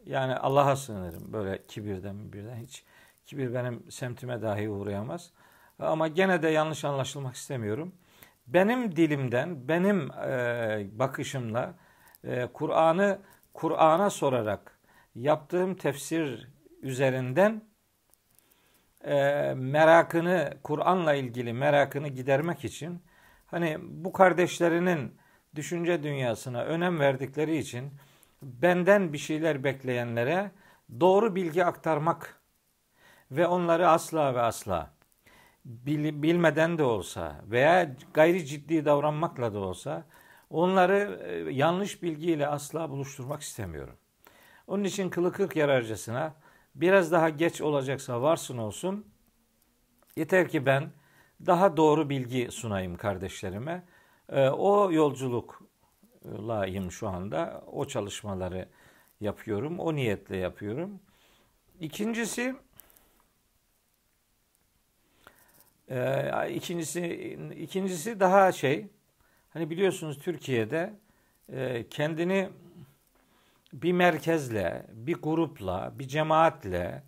yani 0.06 0.36
Allah'a 0.36 0.76
sığınırım 0.76 1.34
böyle 1.34 1.66
kibirden 1.68 2.34
birden 2.34 2.56
hiç 2.56 2.84
kibir 3.30 3.54
benim 3.54 3.92
semtime 3.92 4.42
dahi 4.42 4.70
uğrayamaz. 4.70 5.32
Ama 5.80 6.08
gene 6.08 6.42
de 6.42 6.50
yanlış 6.50 6.86
anlaşılmak 6.86 7.36
istemiyorum. 7.36 7.96
Benim 8.48 8.96
dilimden, 8.96 9.68
benim 9.68 10.12
e, 10.12 10.88
bakışımla 10.92 11.74
e, 12.24 12.48
Kur'an'ı 12.54 13.20
Kur'an'a 13.54 14.10
sorarak 14.10 14.80
yaptığım 15.16 15.76
tefsir 15.76 16.48
üzerinden 16.82 17.62
e, 19.04 19.14
merakını, 19.56 20.58
Kur'an'la 20.64 21.14
ilgili 21.14 21.54
merakını 21.54 22.08
gidermek 22.08 22.66
için 22.66 23.04
hani 23.48 23.78
bu 23.82 24.14
kardeşlerinin 24.14 25.18
düşünce 25.56 26.04
dünyasına 26.04 26.64
önem 26.64 27.00
verdikleri 27.00 27.58
için 27.58 27.92
benden 28.42 29.14
bir 29.14 29.18
şeyler 29.18 29.64
bekleyenlere 29.64 30.52
doğru 31.00 31.36
bilgi 31.36 31.66
aktarmak 31.66 32.39
ve 33.32 33.48
onları 33.48 33.90
asla 33.90 34.36
ve 34.36 34.42
asla 34.42 34.94
bil, 35.66 36.24
bilmeden 36.24 36.78
de 36.78 36.84
olsa 36.84 37.42
veya 37.46 37.96
gayri 38.14 38.46
ciddi 38.46 38.86
davranmakla 38.86 39.54
da 39.54 39.60
olsa 39.60 40.06
onları 40.50 41.20
e, 41.24 41.54
yanlış 41.54 42.04
bilgiyle 42.04 42.48
asla 42.48 42.90
buluşturmak 42.90 43.42
istemiyorum. 43.42 43.96
Onun 44.68 44.84
için 44.84 45.10
kılı 45.10 45.32
kırk 45.32 45.56
yararcasına 45.56 46.36
biraz 46.76 47.12
daha 47.12 47.30
geç 47.30 47.62
olacaksa 47.62 48.22
varsın 48.22 48.58
olsun. 48.58 49.06
Yeter 50.16 50.50
ki 50.50 50.66
ben 50.66 50.92
daha 51.46 51.78
doğru 51.78 52.10
bilgi 52.10 52.52
sunayım 52.52 52.98
kardeşlerime. 52.98 53.84
E, 54.30 54.50
o 54.50 54.92
yolculuklayım 54.92 56.92
şu 56.92 57.10
anda. 57.10 57.64
O 57.72 57.86
çalışmaları 57.86 58.70
yapıyorum. 59.22 59.80
O 59.80 59.96
niyetle 59.96 60.38
yapıyorum. 60.38 61.00
İkincisi 61.80 62.56
Ee, 65.90 66.50
ikincisi 66.54 67.08
ikincisi 67.58 68.20
daha 68.20 68.52
şey 68.52 68.88
hani 69.50 69.70
biliyorsunuz 69.70 70.20
Türkiye'de 70.20 70.94
e, 71.54 71.90
kendini 71.90 72.50
bir 73.74 73.92
merkezle, 73.92 74.86
bir 74.94 75.14
grupla, 75.14 75.92
bir 76.00 76.08
cemaatle, 76.08 77.04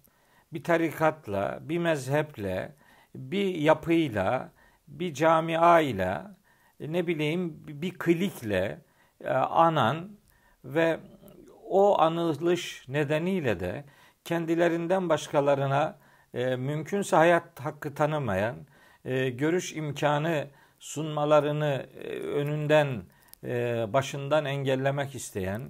bir 0.54 0.64
tarikatla, 0.64 1.60
bir 1.62 1.78
mezheple, 1.78 2.72
bir 3.16 3.56
yapıyla, 3.56 4.52
bir 4.88 5.14
camiayla, 5.14 6.36
e, 6.80 6.92
ne 6.94 7.08
bileyim 7.08 7.64
bir 7.68 7.94
klikle 8.00 8.82
e, 9.24 9.30
anan 9.34 10.10
ve 10.66 11.00
o 11.70 12.02
anılış 12.02 12.86
nedeniyle 12.88 13.60
de 13.60 13.84
kendilerinden 14.26 15.10
başkalarına 15.10 16.00
e, 16.34 16.56
mümkünse 16.56 17.16
hayat 17.16 17.60
hakkı 17.60 17.96
tanımayan, 17.96 18.56
e, 19.06 19.30
görüş 19.30 19.76
imkanı 19.76 20.48
sunmalarını 20.80 21.86
e, 22.04 22.20
önünden 22.20 23.04
e, 23.44 23.86
başından 23.94 24.46
engellemek 24.46 25.16
isteyen, 25.16 25.62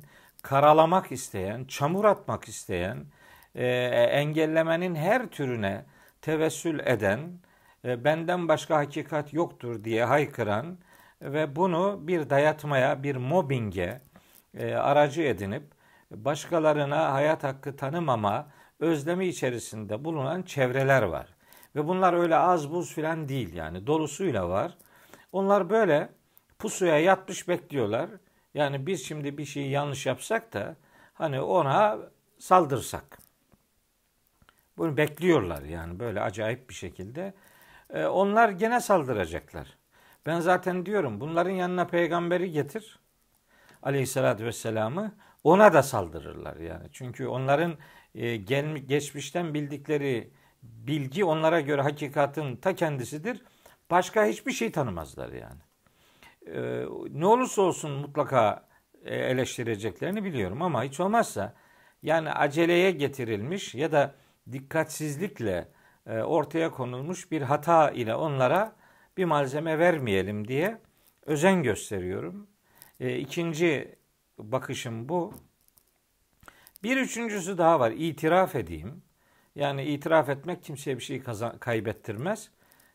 karalamak 0.41 1.11
isteyen, 1.11 1.65
çamur 1.65 2.05
atmak 2.05 2.47
isteyen, 2.47 3.05
engellemenin 3.55 4.95
her 4.95 5.27
türüne 5.27 5.85
tevessül 6.21 6.79
eden 6.79 7.19
benden 7.83 8.47
başka 8.47 8.77
hakikat 8.77 9.33
yoktur 9.33 9.83
diye 9.83 10.05
haykıran 10.05 10.77
ve 11.21 11.55
bunu 11.55 12.00
bir 12.01 12.29
dayatmaya, 12.29 13.03
bir 13.03 13.15
mobbinge 13.15 14.01
aracı 14.59 15.21
edinip 15.21 15.63
başkalarına 16.11 17.13
hayat 17.13 17.43
hakkı 17.43 17.75
tanımama 17.75 18.47
özlemi 18.79 19.25
içerisinde 19.25 20.05
bulunan 20.05 20.41
çevreler 20.41 21.01
var. 21.01 21.27
Ve 21.75 21.88
bunlar 21.88 22.13
öyle 22.13 22.36
az 22.36 22.72
buz 22.72 22.94
filan 22.94 23.30
değil 23.30 23.54
yani 23.54 23.88
dolusuyla 23.88 24.50
var. 24.50 24.78
Onlar 25.32 25.70
böyle 25.70 26.10
pusuya 26.60 27.00
yatmış 27.00 27.48
bekliyorlar. 27.48 28.10
Yani 28.54 28.88
biz 28.88 29.06
şimdi 29.06 29.38
bir 29.38 29.46
şeyi 29.46 29.70
yanlış 29.70 30.06
yapsak 30.06 30.54
da 30.54 30.75
hani 31.13 31.42
ona 31.42 32.00
saldırsak. 32.40 33.18
Bunu 34.78 34.98
bekliyorlar 34.98 35.62
yani 35.62 36.00
böyle 36.00 36.22
acayip 36.22 36.70
bir 36.70 36.74
şekilde. 36.74 37.34
Ee, 37.90 38.06
onlar 38.06 38.50
gene 38.50 38.82
saldıracaklar. 38.82 39.78
Ben 40.25 40.40
zaten 40.40 40.86
diyorum 40.86 41.20
bunların 41.20 41.51
yanına 41.51 41.88
peygamberi 41.88 42.51
getir. 42.51 43.00
Aleyhissalatü 43.84 44.46
vesselam'ı 44.46 45.16
ona 45.44 45.74
da 45.74 45.84
saldırırlar 45.84 46.58
yani. 46.58 46.88
Çünkü 46.92 47.28
onların 47.28 47.78
e, 48.16 48.38
gel, 48.38 48.78
geçmişten 48.78 49.54
bildikleri 49.54 50.32
bilgi 50.63 51.25
onlara 51.25 51.62
göre 51.62 51.82
hakikatin 51.82 52.56
ta 52.56 52.75
kendisidir. 52.75 53.41
Başka 53.91 54.25
hiçbir 54.25 54.51
şey 54.51 54.72
tanımazlar 54.72 55.30
yani. 55.30 55.62
E, 56.48 56.86
ne 57.20 57.25
olursa 57.25 57.62
olsun 57.62 57.91
mutlaka 57.91 58.68
e, 59.06 59.15
eleştireceklerini 59.15 60.24
biliyorum 60.24 60.62
ama 60.62 60.84
hiç 60.84 61.00
olmazsa 61.00 61.53
yani 62.03 62.32
aceleye 62.32 62.91
getirilmiş 62.91 63.75
ya 63.75 63.91
da 63.91 64.15
dikkatsizlikle 64.51 65.68
e, 66.08 66.20
ortaya 66.20 66.72
konulmuş 66.72 67.32
bir 67.32 67.41
hata 67.41 67.91
ile 67.91 68.15
onlara 68.15 68.75
bir 69.18 69.25
malzeme 69.25 69.80
vermeyelim 69.80 70.48
diye 70.48 70.82
özen 71.25 71.63
gösteriyorum. 71.63 72.48
E, 73.00 73.18
ikinci 73.18 73.96
bakışım 74.38 75.10
bu. 75.10 75.34
Bir 76.84 76.98
üçüncüsü 76.98 77.58
daha 77.58 77.80
var. 77.80 77.91
İtiraf 77.91 78.56
edeyim. 78.56 79.03
Yani 79.55 79.84
itiraf 79.84 80.29
etmek 80.29 80.63
kimseye 80.63 80.98
bir 80.98 81.03
şey 81.03 81.24
kaybettirmez. 81.60 82.51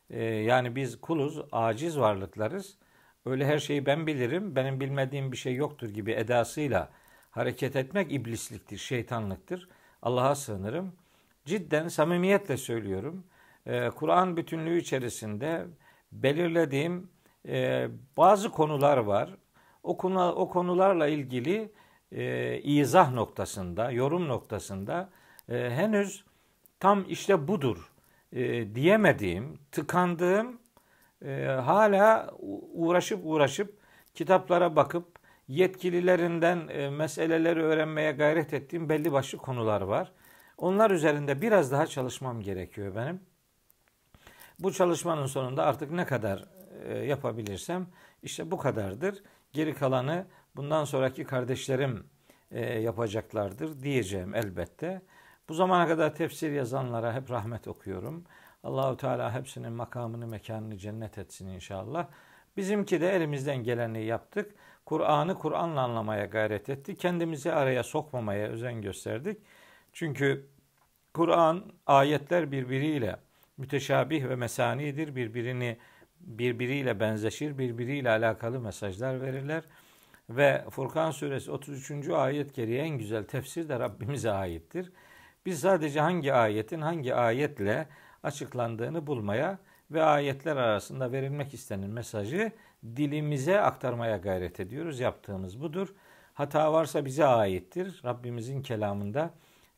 Ee, 0.09 0.23
yani 0.23 0.75
biz 0.75 1.01
kuluz, 1.01 1.41
aciz 1.51 1.99
varlıklarız. 1.99 2.77
Öyle 3.25 3.45
her 3.45 3.59
şeyi 3.59 3.85
ben 3.85 4.07
bilirim, 4.07 4.55
benim 4.55 4.79
bilmediğim 4.79 5.31
bir 5.31 5.37
şey 5.37 5.55
yoktur 5.55 5.89
gibi 5.89 6.11
edasıyla 6.11 6.89
hareket 7.31 7.75
etmek 7.75 8.11
iblisliktir, 8.11 8.77
şeytanlıktır. 8.77 9.69
Allah'a 10.01 10.35
sığınırım. 10.35 10.93
Cidden 11.45 11.87
samimiyetle 11.87 12.57
söylüyorum. 12.57 13.23
Ee, 13.65 13.89
Kur'an 13.89 14.37
bütünlüğü 14.37 14.77
içerisinde 14.77 15.65
belirlediğim 16.11 17.09
e, 17.47 17.87
bazı 18.17 18.51
konular 18.51 18.97
var. 18.97 19.35
O 19.83 19.97
konularla 20.49 21.07
ilgili 21.07 21.71
e, 22.11 22.57
izah 22.61 23.13
noktasında, 23.13 23.91
yorum 23.91 24.27
noktasında 24.27 25.09
e, 25.49 25.69
henüz 25.69 26.26
tam 26.79 27.05
işte 27.09 27.47
budur 27.47 27.91
e, 28.33 28.75
diyemediğim, 28.75 29.59
tıkandığım, 29.71 30.59
e, 31.25 31.45
hala 31.45 32.31
uğraşıp 32.73 33.19
uğraşıp 33.23 33.77
kitaplara 34.13 34.75
bakıp 34.75 35.19
yetkililerinden 35.47 36.67
e, 36.67 36.89
meseleleri 36.89 37.63
öğrenmeye 37.63 38.11
gayret 38.11 38.53
ettiğim 38.53 38.89
belli 38.89 39.11
başlı 39.11 39.37
konular 39.37 39.81
var. 39.81 40.11
Onlar 40.57 40.91
üzerinde 40.91 41.41
biraz 41.41 41.71
daha 41.71 41.87
çalışmam 41.87 42.41
gerekiyor 42.41 42.95
benim. 42.95 43.19
Bu 44.59 44.73
çalışmanın 44.73 45.25
sonunda 45.25 45.65
artık 45.65 45.91
ne 45.91 46.05
kadar 46.05 46.45
e, 46.85 46.97
yapabilirsem 46.97 47.87
işte 48.23 48.51
bu 48.51 48.57
kadardır. 48.57 49.23
Geri 49.53 49.73
kalanı 49.73 50.25
bundan 50.55 50.85
sonraki 50.85 51.23
kardeşlerim 51.23 52.03
e, 52.51 52.79
yapacaklardır 52.79 53.83
diyeceğim 53.83 54.35
elbette. 54.35 55.01
Bu 55.49 55.53
zamana 55.53 55.87
kadar 55.87 56.15
tefsir 56.15 56.51
yazanlara 56.51 57.13
hep 57.13 57.31
rahmet 57.31 57.67
okuyorum. 57.67 58.23
Allahu 58.63 58.97
Teala 58.97 59.33
hepsinin 59.33 59.71
makamını, 59.71 60.27
mekanını 60.27 60.77
cennet 60.77 61.17
etsin 61.17 61.47
inşallah. 61.47 62.07
Bizimki 62.57 63.01
de 63.01 63.15
elimizden 63.15 63.63
geleni 63.63 64.05
yaptık. 64.05 64.55
Kur'an'ı 64.85 65.35
Kur'an'la 65.35 65.81
anlamaya 65.81 66.25
gayret 66.25 66.69
ettik. 66.69 66.99
Kendimizi 66.99 67.53
araya 67.53 67.83
sokmamaya 67.83 68.47
özen 68.47 68.81
gösterdik. 68.81 69.37
Çünkü 69.93 70.47
Kur'an 71.13 71.63
ayetler 71.85 72.51
birbiriyle 72.51 73.15
müteşabih 73.57 74.29
ve 74.29 74.35
mesanidir. 74.35 75.15
Birbirini 75.15 75.77
birbiriyle 76.19 76.99
benzeşir, 76.99 77.57
birbiriyle 77.57 78.09
alakalı 78.09 78.59
mesajlar 78.59 79.21
verirler. 79.21 79.63
Ve 80.29 80.65
Furkan 80.69 81.11
suresi 81.11 81.51
33. 81.51 82.09
ayet 82.09 82.55
gereği 82.55 82.79
en 82.79 82.97
güzel 82.97 83.23
tefsir 83.23 83.69
de 83.69 83.79
Rabbimize 83.79 84.31
aittir. 84.31 84.91
Biz 85.45 85.59
sadece 85.59 85.99
hangi 85.99 86.33
ayetin 86.33 86.81
hangi 86.81 87.15
ayetle 87.15 87.87
açıklandığını 88.23 89.07
bulmaya 89.07 89.59
ve 89.91 90.03
ayetler 90.03 90.57
arasında 90.57 91.11
verilmek 91.11 91.53
istenen 91.53 91.89
mesajı 91.89 92.51
dilimize 92.95 93.61
aktarmaya 93.61 94.17
gayret 94.17 94.59
ediyoruz. 94.59 94.99
Yaptığımız 94.99 95.61
budur. 95.61 95.95
Hata 96.33 96.73
varsa 96.73 97.05
bize 97.05 97.25
aittir. 97.25 98.01
Rabbimizin 98.05 98.61
kelamında 98.61 99.33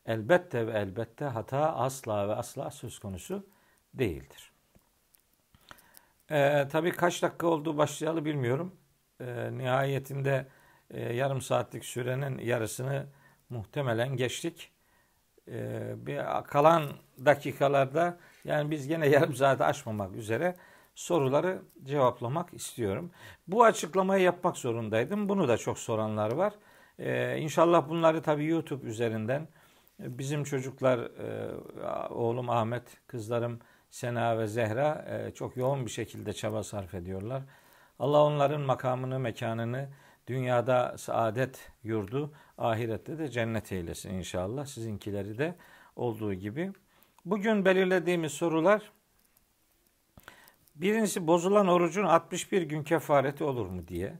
elbette 0.06 0.66
ve 0.66 0.72
elbette 0.72 1.24
hata 1.24 1.76
asla 1.76 2.28
ve 2.28 2.34
asla 2.34 2.70
söz 2.70 2.98
konusu 2.98 3.46
değildir. 3.94 4.52
Ee, 6.30 6.68
tabii 6.72 6.92
kaç 6.92 7.22
dakika 7.22 7.46
oldu 7.46 7.76
başlayalı 7.76 8.24
bilmiyorum. 8.24 8.76
Ee, 9.20 9.58
nihayetinde 9.58 10.46
e, 10.90 11.14
yarım 11.14 11.40
saatlik 11.40 11.84
sürenin 11.84 12.38
yarısını 12.38 13.06
muhtemelen 13.50 14.16
geçtik. 14.16 14.72
Ee, 15.48 15.92
bir 16.06 16.20
kalan 16.44 16.82
dakikalarda 17.24 18.18
yani 18.44 18.70
biz 18.70 18.88
gene 18.88 19.08
yarım 19.14 19.34
saati 19.34 19.64
aşmamak 19.64 20.16
üzere 20.16 20.54
soruları 20.94 21.62
cevaplamak 21.84 22.54
istiyorum. 22.54 23.10
Bu 23.48 23.64
açıklamayı 23.64 24.22
yapmak 24.22 24.56
zorundaydım. 24.56 25.28
Bunu 25.28 25.48
da 25.48 25.56
çok 25.56 25.78
soranlar 25.78 26.32
var. 26.32 26.52
Ee, 26.98 27.38
inşallah 27.38 27.88
bunları 27.88 28.22
tabii 28.22 28.46
YouTube 28.46 28.86
üzerinden 28.88 29.48
bizim 30.00 30.44
çocuklar, 30.44 30.98
e, 30.98 31.56
oğlum 32.10 32.50
Ahmet, 32.50 32.82
kızlarım 33.06 33.60
Sena 33.90 34.38
ve 34.38 34.46
Zehra 34.46 35.06
e, 35.08 35.34
çok 35.34 35.56
yoğun 35.56 35.86
bir 35.86 35.90
şekilde 35.90 36.32
çaba 36.32 36.62
sarf 36.62 36.94
ediyorlar. 36.94 37.42
Allah 37.98 38.24
onların 38.24 38.60
makamını, 38.60 39.18
mekanını 39.18 39.88
dünyada 40.26 40.98
saadet 40.98 41.72
yurdu, 41.84 42.32
ahirette 42.60 43.18
de 43.18 43.28
cennet 43.28 43.72
eylesin 43.72 44.14
inşallah. 44.14 44.66
Sizinkileri 44.66 45.38
de 45.38 45.54
olduğu 45.96 46.34
gibi. 46.34 46.72
Bugün 47.24 47.64
belirlediğimiz 47.64 48.32
sorular 48.32 48.92
birincisi 50.74 51.26
bozulan 51.26 51.68
orucun 51.68 52.04
61 52.04 52.62
gün 52.62 52.82
kefareti 52.82 53.44
olur 53.44 53.66
mu 53.66 53.88
diye. 53.88 54.18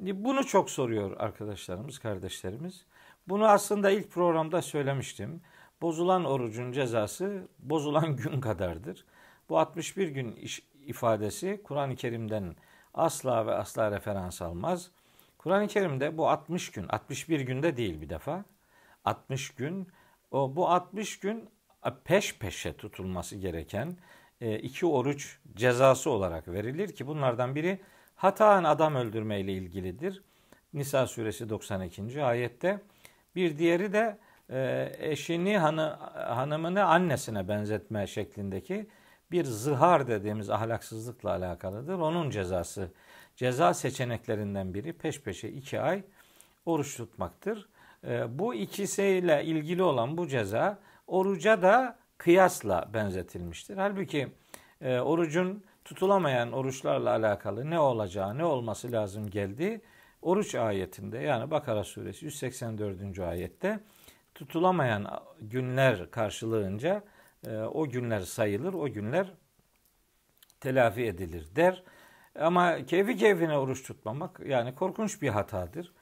Bunu 0.00 0.46
çok 0.46 0.70
soruyor 0.70 1.16
arkadaşlarımız, 1.18 1.98
kardeşlerimiz. 1.98 2.84
Bunu 3.28 3.46
aslında 3.46 3.90
ilk 3.90 4.10
programda 4.10 4.62
söylemiştim. 4.62 5.40
Bozulan 5.82 6.24
orucun 6.24 6.72
cezası 6.72 7.48
bozulan 7.58 8.16
gün 8.16 8.40
kadardır. 8.40 9.04
Bu 9.48 9.58
61 9.58 10.08
gün 10.08 10.38
ifadesi 10.86 11.60
Kur'an-ı 11.64 11.96
Kerim'den 11.96 12.56
asla 12.94 13.46
ve 13.46 13.54
asla 13.54 13.90
referans 13.90 14.42
almaz. 14.42 14.90
Kur'an-ı 15.48 15.68
Kerim'de 15.68 16.18
bu 16.18 16.28
60 16.28 16.70
gün, 16.72 16.86
61 16.88 17.40
günde 17.40 17.76
değil 17.76 18.00
bir 18.00 18.08
defa. 18.08 18.44
60 19.04 19.50
gün, 19.50 19.88
o 20.30 20.56
bu 20.56 20.68
60 20.68 21.20
gün 21.20 21.48
peş 22.04 22.38
peşe 22.38 22.76
tutulması 22.76 23.36
gereken 23.36 23.96
e, 24.40 24.58
iki 24.58 24.86
oruç 24.86 25.38
cezası 25.56 26.10
olarak 26.10 26.48
verilir 26.48 26.94
ki 26.94 27.06
bunlardan 27.06 27.54
biri 27.54 27.80
hataen 28.16 28.64
adam 28.64 28.94
öldürme 28.94 29.40
ile 29.40 29.52
ilgilidir. 29.52 30.22
Nisa 30.72 31.06
suresi 31.06 31.48
92. 31.48 32.24
ayette. 32.24 32.80
Bir 33.34 33.58
diğeri 33.58 33.92
de 33.92 34.18
e, 34.50 34.92
eşini 34.98 35.58
hanı, 35.58 35.96
hanımını 36.14 36.84
annesine 36.84 37.48
benzetme 37.48 38.06
şeklindeki 38.06 38.86
bir 39.30 39.44
zihar 39.44 40.08
dediğimiz 40.08 40.50
ahlaksızlıkla 40.50 41.30
alakalıdır. 41.30 41.98
Onun 41.98 42.30
cezası, 42.30 42.92
ceza 43.38 43.74
seçeneklerinden 43.74 44.74
biri 44.74 44.92
peş 44.92 45.20
peşe 45.20 45.48
iki 45.48 45.80
ay 45.80 46.02
oruç 46.66 46.96
tutmaktır. 46.96 47.68
E, 48.04 48.38
bu 48.38 48.54
ikisiyle 48.54 49.44
ilgili 49.44 49.82
olan 49.82 50.16
bu 50.16 50.28
ceza 50.28 50.78
oruca 51.06 51.62
da 51.62 51.98
kıyasla 52.18 52.90
benzetilmiştir. 52.94 53.76
Halbuki 53.76 54.28
e, 54.80 55.00
orucun 55.00 55.64
tutulamayan 55.84 56.52
oruçlarla 56.52 57.10
alakalı 57.10 57.70
ne 57.70 57.80
olacağı, 57.80 58.38
ne 58.38 58.44
olması 58.44 58.92
lazım 58.92 59.30
geldi. 59.30 59.80
Oruç 60.22 60.54
ayetinde 60.54 61.18
yani 61.18 61.50
Bakara 61.50 61.84
suresi 61.84 62.24
184. 62.24 63.18
ayette 63.18 63.80
tutulamayan 64.34 65.06
günler 65.40 66.10
karşılığınca 66.10 67.04
e, 67.46 67.56
o 67.56 67.88
günler 67.88 68.20
sayılır, 68.20 68.74
o 68.74 68.92
günler 68.92 69.32
telafi 70.60 71.04
edilir 71.04 71.46
der. 71.56 71.82
Ama 72.40 72.86
keyfi 72.86 73.16
keyfine 73.16 73.58
oruç 73.58 73.82
tutmamak 73.82 74.40
yani 74.46 74.74
korkunç 74.74 75.22
bir 75.22 75.28
hatadır. 75.28 75.92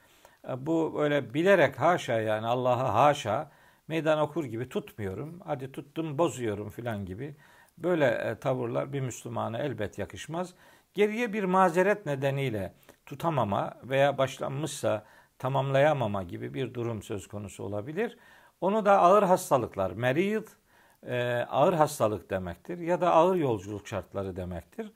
Bu 0.57 0.95
öyle 1.03 1.33
bilerek 1.33 1.79
haşa 1.79 2.21
yani 2.21 2.47
Allah'a 2.47 2.93
haşa 2.93 3.51
meydan 3.87 4.19
okur 4.19 4.45
gibi 4.45 4.69
tutmuyorum. 4.69 5.39
Hadi 5.45 5.71
tuttum 5.71 6.17
bozuyorum 6.17 6.69
filan 6.69 7.05
gibi. 7.05 7.35
Böyle 7.77 8.05
e, 8.05 8.35
tavırlar 8.39 8.93
bir 8.93 9.01
Müslümana 9.01 9.57
elbet 9.57 9.97
yakışmaz. 9.97 10.53
Geriye 10.93 11.33
bir 11.33 11.43
mazeret 11.43 12.05
nedeniyle 12.05 12.73
tutamama 13.05 13.73
veya 13.83 14.17
başlanmışsa 14.17 15.05
tamamlayamama 15.39 16.23
gibi 16.23 16.53
bir 16.53 16.73
durum 16.73 17.03
söz 17.03 17.27
konusu 17.27 17.63
olabilir. 17.63 18.17
Onu 18.61 18.85
da 18.85 18.99
ağır 18.99 19.23
hastalıklar, 19.23 19.91
merid, 19.91 20.47
e, 21.07 21.45
ağır 21.49 21.73
hastalık 21.73 22.29
demektir 22.29 22.77
ya 22.77 23.01
da 23.01 23.13
ağır 23.13 23.35
yolculuk 23.35 23.87
şartları 23.87 24.35
demektir. 24.35 24.91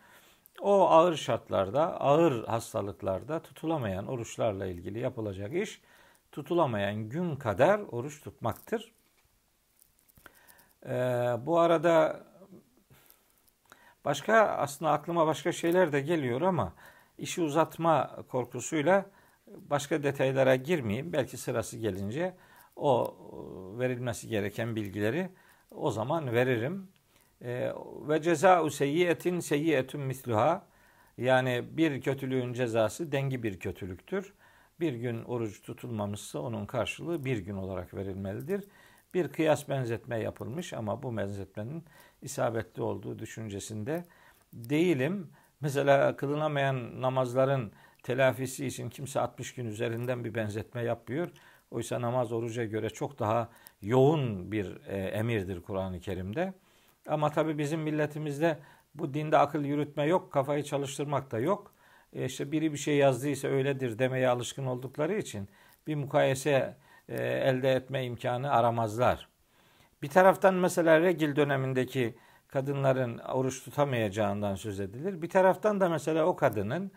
O 0.62 0.90
ağır 0.90 1.16
şartlarda, 1.16 2.02
ağır 2.02 2.46
hastalıklarda 2.48 3.40
tutulamayan 3.42 4.08
oruçlarla 4.08 4.66
ilgili 4.66 5.00
yapılacak 5.00 5.54
iş 5.54 5.82
tutulamayan 6.32 7.10
gün 7.10 7.36
kadar 7.36 7.80
oruç 7.80 8.22
tutmaktır. 8.24 8.92
Ee, 10.86 10.90
bu 11.46 11.60
arada 11.60 12.24
başka 14.06 14.34
aslında 14.34 14.92
aklıma 14.92 15.28
başka 15.28 15.52
şeyler 15.52 15.92
de 15.92 16.02
geliyor 16.02 16.42
ama 16.42 16.74
işi 17.18 17.42
uzatma 17.42 18.16
korkusuyla 18.30 19.06
başka 19.48 20.04
detaylara 20.04 20.56
girmeyeyim. 20.56 21.14
Belki 21.14 21.38
sırası 21.38 21.78
gelince 21.78 22.36
o 22.76 23.16
verilmesi 23.80 24.28
gereken 24.28 24.76
bilgileri 24.76 25.30
o 25.72 25.92
zaman 25.92 26.34
veririm. 26.34 26.90
Ee, 27.44 27.72
ve 28.08 28.22
ceza 28.22 28.70
seyyiyetin 28.70 29.40
seyyiyetun 29.40 30.02
misluha 30.02 30.66
yani 31.18 31.64
bir 31.72 32.02
kötülüğün 32.02 32.54
cezası 32.54 33.12
dengi 33.12 33.44
bir 33.44 33.60
kötülüktür. 33.60 34.34
Bir 34.80 34.94
gün 34.94 35.24
oruç 35.24 35.62
tutulmamışsa 35.62 36.40
onun 36.40 36.66
karşılığı 36.66 37.26
bir 37.26 37.38
gün 37.38 37.56
olarak 37.56 37.94
verilmelidir. 37.94 38.64
Bir 39.14 39.28
kıyas 39.28 39.70
benzetme 39.70 40.20
yapılmış 40.20 40.74
ama 40.74 41.04
bu 41.04 41.18
benzetmenin 41.18 41.84
isabetli 42.22 42.82
olduğu 42.82 43.20
düşüncesinde 43.20 44.06
değilim. 44.54 45.30
Mesela 45.62 46.16
kılınamayan 46.16 47.02
namazların 47.02 47.72
telafisi 48.04 48.66
için 48.68 48.90
kimse 48.90 49.20
60 49.20 49.54
gün 49.54 49.66
üzerinden 49.66 50.24
bir 50.24 50.36
benzetme 50.36 50.84
yapmıyor. 50.84 51.32
Oysa 51.72 52.02
namaz 52.02 52.32
oruca 52.32 52.66
göre 52.66 52.90
çok 52.90 53.20
daha 53.20 53.50
yoğun 53.82 54.52
bir 54.52 54.78
e, 54.88 54.98
emirdir 54.98 55.62
Kur'an-ı 55.62 56.00
Kerim'de. 56.00 56.54
Ama 57.08 57.32
tabi 57.32 57.58
bizim 57.58 57.82
milletimizde 57.82 58.60
bu 58.96 59.14
dinde 59.14 59.38
akıl 59.38 59.64
yürütme 59.64 60.06
yok, 60.06 60.32
kafayı 60.32 60.64
çalıştırmak 60.64 61.32
da 61.32 61.40
yok. 61.40 61.74
E 62.14 62.26
işte 62.26 62.52
biri 62.52 62.74
bir 62.74 62.78
şey 62.78 62.98
yazdıysa 62.98 63.48
öyledir 63.48 64.00
demeye 64.00 64.30
alışkın 64.30 64.66
oldukları 64.66 65.18
için 65.18 65.50
bir 65.88 65.96
mukayese 65.96 66.78
e, 67.10 67.24
elde 67.24 67.72
etme 67.74 68.06
imkanı 68.06 68.52
aramazlar. 68.52 69.28
Bir 70.02 70.10
taraftan 70.10 70.54
mesela 70.54 71.02
regil 71.02 71.36
dönemindeki 71.36 72.16
kadınların 72.48 73.18
oruç 73.18 73.64
tutamayacağından 73.64 74.56
söz 74.56 74.80
edilir. 74.80 75.22
Bir 75.22 75.30
taraftan 75.30 75.80
da 75.80 75.90
mesela 75.90 76.26
o 76.26 76.36
kadının 76.36 76.92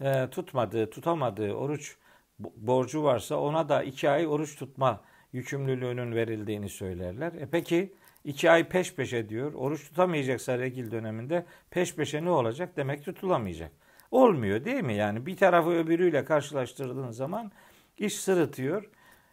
e, 0.00 0.28
tutmadığı, 0.30 0.90
tutamadığı 0.90 1.52
oruç 1.52 1.96
borcu 2.38 3.04
varsa 3.04 3.36
ona 3.36 3.68
da 3.68 3.82
iki 3.82 4.10
ay 4.10 4.26
oruç 4.26 4.56
tutma 4.56 5.00
yükümlülüğünün 5.32 6.14
verildiğini 6.14 6.68
söylerler. 6.68 7.32
E 7.32 7.48
peki 7.50 7.94
iki 8.28 8.50
ay 8.50 8.68
peş 8.68 8.94
peşe 8.94 9.28
diyor. 9.28 9.54
Oruç 9.54 9.88
tutamayacaksa 9.88 10.58
regil 10.58 10.90
döneminde 10.90 11.46
peş 11.70 11.94
peşe 11.94 12.24
ne 12.24 12.30
olacak? 12.30 12.76
Demek 12.76 13.04
tutulamayacak. 13.04 13.70
Olmuyor 14.10 14.64
değil 14.64 14.84
mi? 14.84 14.94
Yani 14.94 15.26
bir 15.26 15.36
tarafı 15.36 15.70
öbürüyle 15.70 16.24
karşılaştırdığın 16.24 17.10
zaman 17.10 17.52
iş 17.98 18.20
sırıtıyor. 18.20 18.90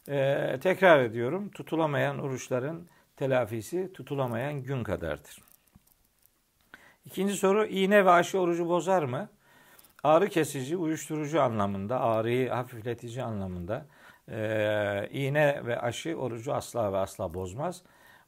Ee, 0.10 0.60
tekrar 0.62 1.00
ediyorum 1.00 1.50
tutulamayan 1.50 2.20
oruçların 2.20 2.88
telafisi 3.18 3.94
tutulamayan 3.94 4.64
gün 4.64 4.84
kadardır. 4.84 5.42
İkinci 7.06 7.34
soru 7.34 7.66
iğne 7.66 8.06
ve 8.06 8.12
aşı 8.12 8.40
orucu 8.40 8.70
bozar 8.70 9.04
mı? 9.04 9.30
Ağrı 10.04 10.30
kesici, 10.30 10.78
uyuşturucu 10.78 11.42
anlamında, 11.42 12.00
ağrıyı 12.02 12.50
hafifletici 12.50 13.24
anlamında 13.24 13.86
e, 14.32 15.10
iğne 15.12 15.66
ve 15.66 15.80
aşı 15.80 16.16
orucu 16.16 16.54
asla 16.54 16.94
ve 16.94 16.98
asla 16.98 17.34
bozmaz. 17.34 17.84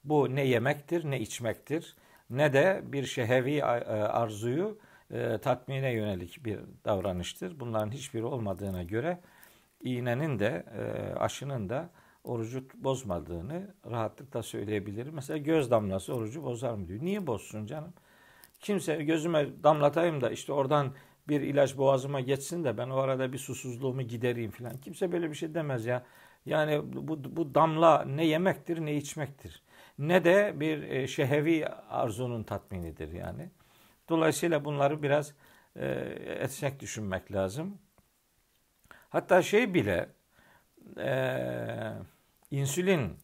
Bu 0.10 0.36
ne 0.36 0.46
yemektir 0.46 1.12
ne 1.12 1.20
içmektir 1.20 1.96
ne 2.30 2.54
de 2.54 2.84
bir 2.86 3.06
şehevi 3.06 3.56
e, 3.56 3.62
arzuyu 3.62 4.78
e, 5.12 5.38
tatmine 5.38 5.94
yönelik 5.94 6.46
bir 6.46 6.60
davranıştır. 6.86 7.60
Bunların 7.60 7.92
hiçbiri 7.92 8.26
olmadığına 8.26 8.84
göre 8.84 9.20
iğnenin 9.84 10.40
de 10.40 10.66
e, 10.78 11.14
aşının 11.16 11.70
da 11.70 11.90
orucu 12.24 12.66
bozmadığını 12.76 13.76
rahatlıkla 13.92 14.44
söyleyebilirim. 14.44 15.14
Mesela 15.14 15.38
göz 15.38 15.72
damlası 15.72 16.14
orucu 16.14 16.44
bozar 16.44 16.74
mı 16.74 16.88
diyor. 16.88 17.00
Niye 17.02 17.28
bozsun 17.28 17.66
canım? 17.66 17.94
Kimse 18.60 19.04
gözüme 19.04 19.64
damlatayım 19.64 20.22
da 20.22 20.30
işte 20.30 20.54
oradan 20.54 20.94
bir 21.28 21.42
ilaç 21.42 21.78
boğazıma 21.78 22.20
geçsin 22.20 22.64
de 22.64 22.78
ben 22.78 22.90
o 22.90 22.98
arada 22.98 23.34
bir 23.34 23.38
susuzluğumu 23.38 24.02
gidereyim 24.02 24.52
falan. 24.52 24.78
Kimse 24.78 25.12
böyle 25.12 25.30
bir 25.30 25.36
şey 25.36 25.54
demez 25.54 25.86
ya. 25.86 26.04
Yani 26.46 26.82
bu, 26.94 27.36
bu 27.36 27.56
damla 27.56 28.06
ne 28.06 28.26
yemektir 28.26 28.86
ne 28.86 28.96
içmektir. 28.96 29.64
Ne 29.98 30.24
de 30.24 30.54
bir 30.60 30.84
e, 30.84 31.08
şehevi 31.08 31.68
arzunun 31.90 32.44
tatminidir 32.44 33.12
yani. 33.12 33.50
Dolayısıyla 34.10 34.66
bunları 34.66 35.04
biraz 35.04 35.34
e, 35.76 35.86
esnek 36.40 36.80
düşünmek 36.80 37.32
lazım. 37.32 37.78
Hatta 39.10 39.42
şey 39.42 39.74
bile 39.74 40.10
e, 40.98 41.12
insülin 42.52 43.18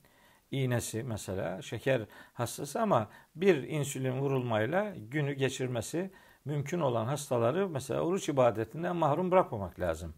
iğnesi 0.51 1.03
mesela 1.03 1.62
şeker 1.62 2.01
hastası 2.33 2.81
ama 2.81 3.09
bir 3.36 3.63
insülin 3.63 4.19
vurulmayla 4.19 4.93
günü 4.95 5.33
geçirmesi 5.33 6.12
mümkün 6.45 6.79
olan 6.79 7.05
hastaları 7.05 7.69
mesela 7.69 8.01
oruç 8.01 8.29
ibadetinden 8.29 8.95
mahrum 8.95 9.31
bırakmamak 9.31 9.79
lazım. 9.79 10.13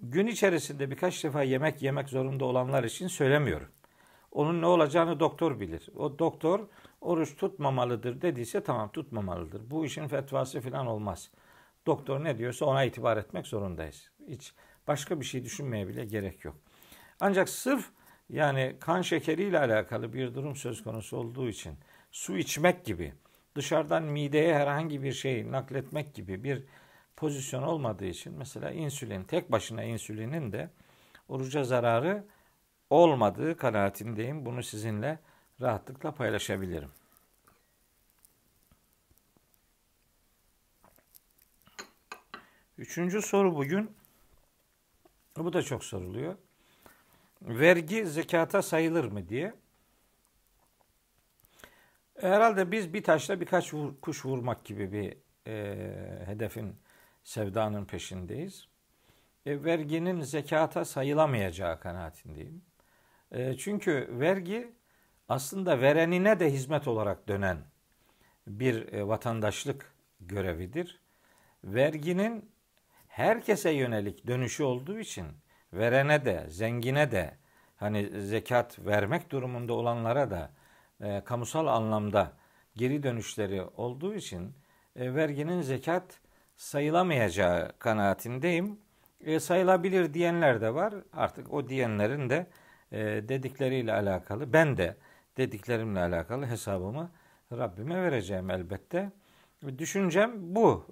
Gün 0.00 0.26
içerisinde 0.26 0.90
birkaç 0.90 1.24
defa 1.24 1.42
yemek 1.42 1.82
yemek 1.82 2.08
zorunda 2.08 2.44
olanlar 2.44 2.84
için 2.84 3.08
söylemiyorum. 3.08 3.73
Onun 4.34 4.62
ne 4.62 4.66
olacağını 4.66 5.20
doktor 5.20 5.60
bilir. 5.60 5.88
O 5.96 6.18
doktor 6.18 6.60
oruç 7.00 7.36
tutmamalıdır 7.36 8.22
dediyse 8.22 8.62
tamam 8.62 8.92
tutmamalıdır. 8.92 9.70
Bu 9.70 9.84
işin 9.84 10.08
fetvası 10.08 10.60
falan 10.60 10.86
olmaz. 10.86 11.30
Doktor 11.86 12.24
ne 12.24 12.38
diyorsa 12.38 12.66
ona 12.66 12.84
itibar 12.84 13.16
etmek 13.16 13.46
zorundayız. 13.46 14.10
Hiç 14.28 14.54
başka 14.88 15.20
bir 15.20 15.24
şey 15.24 15.44
düşünmeye 15.44 15.88
bile 15.88 16.04
gerek 16.04 16.44
yok. 16.44 16.56
Ancak 17.20 17.48
sırf 17.48 17.90
yani 18.28 18.76
kan 18.80 19.02
şekeriyle 19.02 19.58
alakalı 19.58 20.12
bir 20.12 20.34
durum 20.34 20.56
söz 20.56 20.82
konusu 20.82 21.16
olduğu 21.16 21.48
için 21.48 21.74
su 22.12 22.36
içmek 22.36 22.84
gibi 22.84 23.14
dışarıdan 23.54 24.02
mideye 24.02 24.54
herhangi 24.54 25.02
bir 25.02 25.12
şey 25.12 25.52
nakletmek 25.52 26.14
gibi 26.14 26.44
bir 26.44 26.62
pozisyon 27.16 27.62
olmadığı 27.62 28.04
için 28.04 28.34
mesela 28.38 28.70
insülin 28.70 29.24
tek 29.24 29.52
başına 29.52 29.82
insülinin 29.82 30.52
de 30.52 30.70
oruca 31.28 31.64
zararı 31.64 32.24
olmadığı 32.90 33.56
kanaatindeyim. 33.56 34.46
Bunu 34.46 34.62
sizinle 34.62 35.18
rahatlıkla 35.60 36.14
paylaşabilirim. 36.14 36.90
Üçüncü 42.78 43.22
soru 43.22 43.56
bugün. 43.56 43.96
Bu 45.36 45.52
da 45.52 45.62
çok 45.62 45.84
soruluyor. 45.84 46.36
Vergi 47.42 48.06
zekata 48.06 48.62
sayılır 48.62 49.04
mı 49.04 49.28
diye. 49.28 49.54
Herhalde 52.20 52.72
biz 52.72 52.94
bir 52.94 53.02
taşla 53.02 53.40
birkaç 53.40 53.74
vur, 53.74 54.00
kuş 54.00 54.24
vurmak 54.24 54.64
gibi 54.64 54.92
bir 54.92 55.16
e, 55.46 56.26
hedefin, 56.26 56.76
sevdanın 57.24 57.84
peşindeyiz. 57.84 58.68
E, 59.46 59.64
verginin 59.64 60.20
zekata 60.20 60.84
sayılamayacağı 60.84 61.80
kanaatindeyim. 61.80 62.62
E, 63.34 63.56
çünkü 63.56 64.08
vergi 64.10 64.72
aslında 65.28 65.80
verenine 65.80 66.40
de 66.40 66.50
hizmet 66.52 66.88
olarak 66.88 67.28
dönen 67.28 67.58
bir 68.46 68.92
e, 68.92 69.08
vatandaşlık 69.08 69.92
görevidir. 70.20 71.00
Verginin 71.64 72.50
herkese 73.08 73.70
yönelik 73.70 74.26
dönüşü 74.26 74.62
olduğu 74.62 74.98
için 74.98 75.26
verene 75.72 76.24
de, 76.24 76.46
zengine 76.48 77.10
de, 77.10 77.34
hani 77.76 78.20
zekat 78.20 78.78
vermek 78.78 79.30
durumunda 79.30 79.72
olanlara 79.72 80.30
da 80.30 80.50
e, 81.00 81.22
kamusal 81.24 81.66
anlamda 81.66 82.32
geri 82.76 83.02
dönüşleri 83.02 83.62
olduğu 83.62 84.14
için 84.14 84.54
e, 84.96 85.14
verginin 85.14 85.60
zekat 85.60 86.20
sayılamayacağı 86.56 87.72
kanaatindeyim. 87.78 88.80
E, 89.20 89.40
sayılabilir 89.40 90.14
diyenler 90.14 90.60
de 90.60 90.74
var. 90.74 90.94
Artık 91.12 91.52
o 91.52 91.68
diyenlerin 91.68 92.30
de 92.30 92.46
e, 92.94 93.28
dedikleriyle 93.28 93.92
alakalı 93.92 94.52
ben 94.52 94.76
de 94.76 94.96
dediklerimle 95.36 96.00
alakalı 96.00 96.46
hesabımı 96.46 97.10
Rabbime 97.52 98.02
vereceğim 98.02 98.50
elbette. 98.50 99.12
düşüncem 99.78 100.32
bu. 100.36 100.86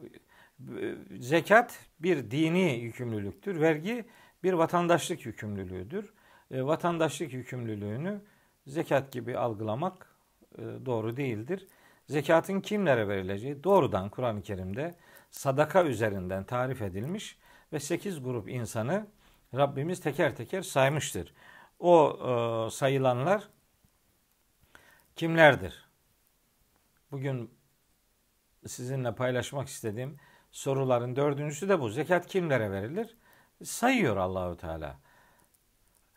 Zekat 1.19 1.79
bir 2.01 2.31
dini 2.31 2.79
yükümlülüktür. 2.81 3.61
Vergi 3.61 4.05
bir 4.43 4.53
vatandaşlık 4.53 5.27
yükümlülüğüdür. 5.27 6.13
E, 6.51 6.63
vatandaşlık 6.63 7.33
yükümlülüğünü 7.33 8.21
zekat 8.67 9.13
gibi 9.13 9.39
algılamak 9.39 10.17
e, 10.59 10.63
doğru 10.87 11.17
değildir. 11.17 11.67
Zekatın 12.09 12.61
kimlere 12.61 13.09
verileceği 13.09 13.65
doğrudan 13.65 14.09
Kur'an-ı 14.09 14.43
Kerim'de 14.43 14.95
sadaka 15.31 15.85
üzerinden 15.85 16.45
tarif 16.45 16.83
edilmiş 16.83 17.39
ve 17.73 17.81
8 17.81 18.23
grup 18.23 18.49
insanı 18.49 19.07
Rabbimiz 19.55 20.01
teker 20.01 20.37
teker 20.37 20.63
saymıştır. 20.63 21.35
O 21.83 22.19
e, 22.67 22.71
sayılanlar 22.71 23.49
kimlerdir? 25.17 25.89
Bugün 27.11 27.51
sizinle 28.67 29.15
paylaşmak 29.15 29.69
istediğim 29.69 30.17
soruların 30.51 31.17
dördüncüsü 31.17 31.69
de 31.69 31.81
bu. 31.81 31.89
Zekat 31.89 32.27
kimlere 32.27 32.71
verilir? 32.71 33.17
Sayıyor 33.65 34.17
Allahü 34.17 34.57
Teala. 34.57 34.99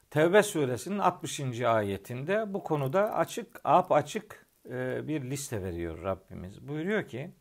Tevbe 0.09 0.43
suresinin 0.43 0.99
60. 0.99 1.61
ayetinde 1.61 2.53
bu 2.53 2.63
konuda 2.63 3.13
açık, 3.13 3.61
ap 3.63 3.91
açık 3.91 4.45
e, 4.69 5.07
bir 5.07 5.21
liste 5.29 5.63
veriyor 5.63 6.03
Rabbimiz. 6.03 6.67
Buyuruyor 6.67 7.07
ki 7.07 7.31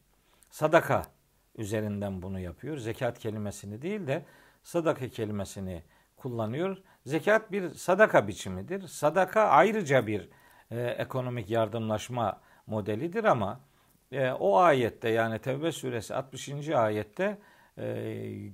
sadaka 0.50 1.02
üzerinden 1.56 2.22
bunu 2.22 2.40
yapıyor. 2.40 2.76
Zekat 2.76 3.18
kelimesini 3.18 3.82
değil 3.82 4.06
de 4.06 4.24
sadaka 4.62 5.08
kelimesini 5.08 5.82
kullanıyor. 6.16 6.82
Zekat 7.06 7.52
bir 7.52 7.70
sadaka 7.70 8.28
biçimidir. 8.28 8.88
Sadaka 8.88 9.42
ayrıca 9.42 10.06
bir 10.06 10.28
e, 10.70 10.80
ekonomik 10.80 11.50
yardımlaşma 11.50 12.40
modelidir 12.66 13.24
ama 13.24 13.60
e, 14.12 14.30
o 14.30 14.58
ayette 14.58 15.08
yani 15.08 15.38
Tevbe 15.38 15.72
suresi 15.72 16.14
60. 16.14 16.68
ayette 16.68 17.38
e, 17.78 17.84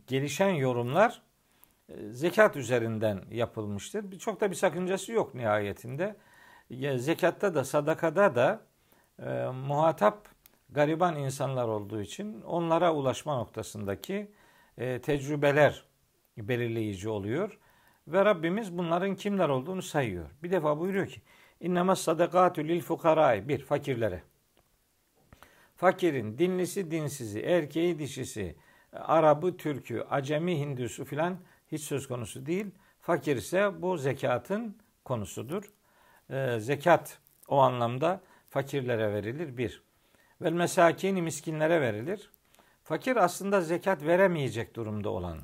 gelişen 0.07 0.51
yorumlar 0.51 1.23
e, 1.89 1.95
zekat 2.13 2.57
üzerinden 2.57 3.23
yapılmıştır. 3.31 4.19
Çok 4.19 4.41
da 4.41 4.51
bir 4.51 4.57
sakıncası 4.57 5.13
yok 5.13 5.35
nihayetinde. 5.35 6.17
E, 6.71 6.99
zekatta 6.99 7.55
da 7.55 7.65
sadakada 7.65 8.35
da 8.35 8.61
e, 9.23 9.47
muhatap 9.47 10.29
gariban 10.71 11.17
insanlar 11.17 11.69
olduğu 11.69 12.01
için 12.01 12.43
onlara 12.43 12.95
ulaşma 12.95 13.37
noktasındaki 13.37 14.33
e, 14.79 15.01
tecrübeler 15.01 15.85
belirleyici 16.39 17.09
oluyor. 17.09 17.59
Ve 18.13 18.25
Rabbimiz 18.25 18.79
bunların 18.79 19.15
kimler 19.15 19.49
olduğunu 19.49 19.83
sayıyor. 19.83 20.31
Bir 20.43 20.51
defa 20.51 20.79
buyuruyor 20.79 21.07
ki 21.07 21.21
İnnemez 21.61 21.99
sadakatü 21.99 22.69
lil 22.69 22.81
fukaray. 22.81 23.49
Bir, 23.49 23.59
fakirlere. 23.59 24.23
Fakirin 25.77 26.39
dinlisi 26.39 26.91
dinsizi, 26.91 27.41
erkeği 27.41 27.99
dişisi, 27.99 28.57
Arabı, 28.93 29.57
Türkü, 29.57 30.01
Acemi, 30.11 30.59
Hindusu 30.59 31.05
filan 31.05 31.37
hiç 31.73 31.83
söz 31.83 32.09
konusu 32.09 32.47
değil. 32.47 32.67
Fakir 33.01 33.37
ise 33.37 33.83
bu 33.83 33.99
zekatın 33.99 34.77
konusudur. 35.05 35.73
Ee, 36.31 36.57
zekat 36.61 37.19
o 37.49 37.59
anlamda 37.59 38.21
fakirlere 38.51 39.15
verilir. 39.15 39.57
Bir. 39.57 39.83
Ve 40.43 40.51
mesakini 40.51 41.23
miskinlere 41.23 41.81
verilir. 41.81 42.31
Fakir 42.85 43.17
aslında 43.17 43.61
zekat 43.61 44.03
veremeyecek 44.03 44.77
durumda 44.77 45.11
olan 45.11 45.39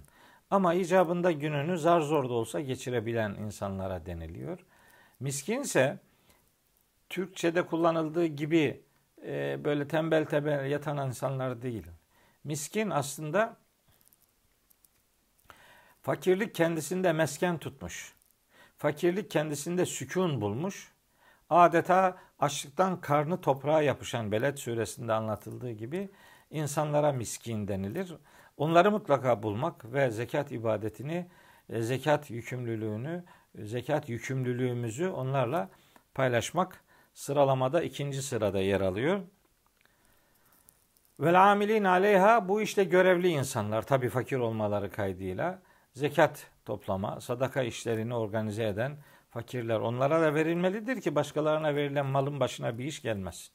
ama 0.51 0.75
icabında 0.75 1.33
gününü 1.33 1.79
zar 1.79 2.01
zor 2.01 2.29
da 2.29 2.33
olsa 2.33 2.61
geçirebilen 2.61 3.31
insanlara 3.35 4.07
deniliyor. 4.07 4.59
Miskin 5.21 5.61
ise 5.61 5.99
Türkçe'de 7.09 7.67
kullanıldığı 7.67 8.27
gibi 8.27 8.83
e, 9.23 9.65
böyle 9.65 9.89
tembel 9.89 10.25
tembel 10.25 10.71
yatan 10.71 11.07
insanlar 11.07 11.63
değil. 11.63 11.87
Miskin 12.45 12.91
aslında 12.91 13.57
fakirlik 16.03 16.55
kendisinde 16.55 17.13
mesken 17.13 17.59
tutmuş. 17.59 18.15
Fakirlik 18.79 19.31
kendisinde 19.31 19.87
sükun 19.87 20.41
bulmuş. 20.41 20.93
Adeta 21.51 22.17
açlıktan 22.39 23.01
karnı 23.01 23.41
toprağa 23.41 23.83
yapışan 23.83 24.33
Beled 24.33 24.57
suresinde 24.57 25.13
anlatıldığı 25.13 25.71
gibi 25.71 26.11
insanlara 26.51 27.13
miskin 27.13 27.69
denilir. 27.69 28.15
Onları 28.57 28.91
mutlaka 28.91 29.43
bulmak 29.43 29.93
ve 29.93 30.11
zekat 30.11 30.53
ibadetini, 30.53 31.27
e, 31.69 31.83
zekat 31.83 32.31
yükümlülüğünü, 32.31 33.25
zekat 33.55 34.09
yükümlülüğümüzü 34.09 35.09
onlarla 35.09 35.69
paylaşmak 36.15 36.85
sıralamada 37.15 37.83
ikinci 37.83 38.23
sırada 38.23 38.61
yer 38.61 38.81
alıyor. 38.81 39.21
Vel 41.21 41.53
amilin 41.53 41.85
aleyha 41.85 42.49
bu 42.49 42.63
işte 42.63 42.85
görevli 42.85 43.29
insanlar 43.29 43.83
tabi 43.83 44.09
fakir 44.09 44.37
olmaları 44.37 44.91
kaydıyla 44.91 45.63
zekat 45.93 46.51
toplama, 46.65 47.21
sadaka 47.21 47.63
işlerini 47.63 48.15
organize 48.15 48.67
eden 48.67 48.97
fakirler 49.31 49.81
onlara 49.81 50.23
da 50.23 50.35
verilmelidir 50.35 51.01
ki 51.01 51.15
başkalarına 51.15 51.75
verilen 51.75 52.07
malın 52.07 52.41
başına 52.41 52.79
bir 52.79 52.85
iş 52.85 53.03
gelmesin. 53.03 53.55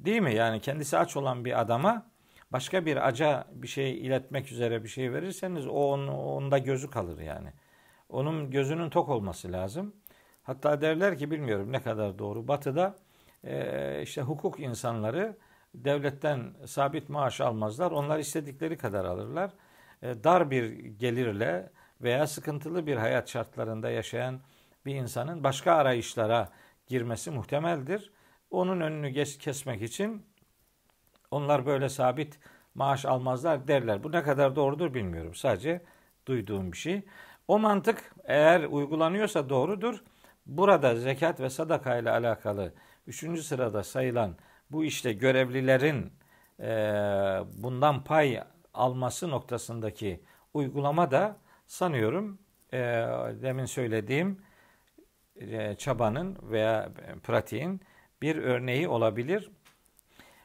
Değil 0.00 0.20
mi? 0.20 0.34
Yani 0.34 0.60
kendisi 0.60 0.98
aç 0.98 1.16
olan 1.16 1.44
bir 1.44 1.60
adama 1.60 2.06
başka 2.52 2.86
bir 2.86 3.08
aca 3.08 3.44
bir 3.52 3.68
şey 3.68 4.06
iletmek 4.06 4.52
üzere 4.52 4.84
bir 4.84 4.88
şey 4.88 5.12
verirseniz 5.12 5.66
o 5.66 5.70
onun, 5.70 6.08
onda 6.08 6.58
gözü 6.58 6.90
kalır 6.90 7.18
yani. 7.20 7.52
Onun 8.08 8.50
gözünün 8.50 8.90
tok 8.90 9.08
olması 9.08 9.52
lazım. 9.52 9.94
Hatta 10.42 10.80
derler 10.80 11.18
ki 11.18 11.30
bilmiyorum 11.30 11.72
ne 11.72 11.82
kadar 11.82 12.18
doğru. 12.18 12.48
Batı'da 12.48 12.96
e, 13.44 14.02
işte 14.02 14.22
hukuk 14.22 14.60
insanları 14.60 15.36
devletten 15.74 16.54
sabit 16.66 17.08
maaş 17.08 17.40
almazlar. 17.40 17.90
Onlar 17.90 18.18
istedikleri 18.18 18.76
kadar 18.78 19.04
alırlar. 19.04 19.50
E, 20.02 20.24
dar 20.24 20.50
bir 20.50 20.70
gelirle 20.78 21.70
veya 22.00 22.26
sıkıntılı 22.26 22.86
bir 22.86 22.96
hayat 22.96 23.28
şartlarında 23.28 23.90
yaşayan 23.90 24.40
bir 24.86 24.94
insanın 24.94 25.44
başka 25.44 25.72
arayışlara 25.72 26.48
girmesi 26.86 27.30
muhtemeldir. 27.30 28.12
Onun 28.50 28.80
önünü 28.80 29.08
geç, 29.08 29.38
kesmek 29.38 29.82
için 29.82 30.26
onlar 31.30 31.66
böyle 31.66 31.88
sabit 31.88 32.38
maaş 32.74 33.04
almazlar 33.04 33.68
derler. 33.68 34.04
Bu 34.04 34.12
ne 34.12 34.22
kadar 34.22 34.56
doğrudur 34.56 34.94
bilmiyorum. 34.94 35.34
Sadece 35.34 35.82
duyduğum 36.26 36.72
bir 36.72 36.76
şey. 36.76 37.02
O 37.48 37.58
mantık 37.58 38.14
eğer 38.24 38.64
uygulanıyorsa 38.64 39.48
doğrudur. 39.48 40.04
Burada 40.46 40.96
zekat 40.96 41.40
ve 41.40 41.50
sadaka 41.50 41.96
ile 41.96 42.10
alakalı 42.10 42.72
üçüncü 43.06 43.42
sırada 43.42 43.82
sayılan 43.82 44.36
bu 44.70 44.84
işte 44.84 45.12
görevlilerin 45.12 46.12
e, 46.60 46.66
bundan 47.54 48.04
pay 48.04 48.42
alması 48.74 49.30
noktasındaki 49.30 50.20
uygulama 50.54 51.10
da 51.10 51.36
sanıyorum 51.66 52.38
e, 52.72 52.78
demin 53.42 53.64
söylediğim 53.64 54.42
e, 55.36 55.74
çabanın 55.74 56.38
veya 56.42 56.88
pratiğin 57.22 57.80
bir 58.22 58.36
örneği 58.36 58.88
olabilir. 58.88 59.50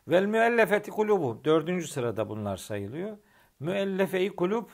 Vel 0.07 0.25
müellefeti 0.25 0.91
kulubu. 0.91 1.41
Dördüncü 1.45 1.87
sırada 1.87 2.29
bunlar 2.29 2.57
sayılıyor. 2.57 3.17
Müellefeyi 3.59 4.35
kulub 4.35 4.69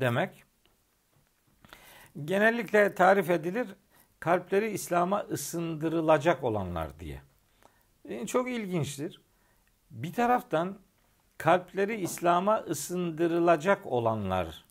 demek 0.00 0.44
genellikle 2.24 2.94
tarif 2.94 3.30
edilir 3.30 3.68
kalpleri 4.20 4.70
İslam'a 4.70 5.20
ısındırılacak 5.20 6.44
olanlar 6.44 7.00
diye. 7.00 7.22
E, 8.04 8.26
çok 8.26 8.50
ilginçtir. 8.50 9.20
Bir 9.90 10.12
taraftan 10.12 10.78
kalpleri 11.38 12.00
İslam'a 12.00 12.56
ısındırılacak 12.58 13.86
olanlar 13.86 14.64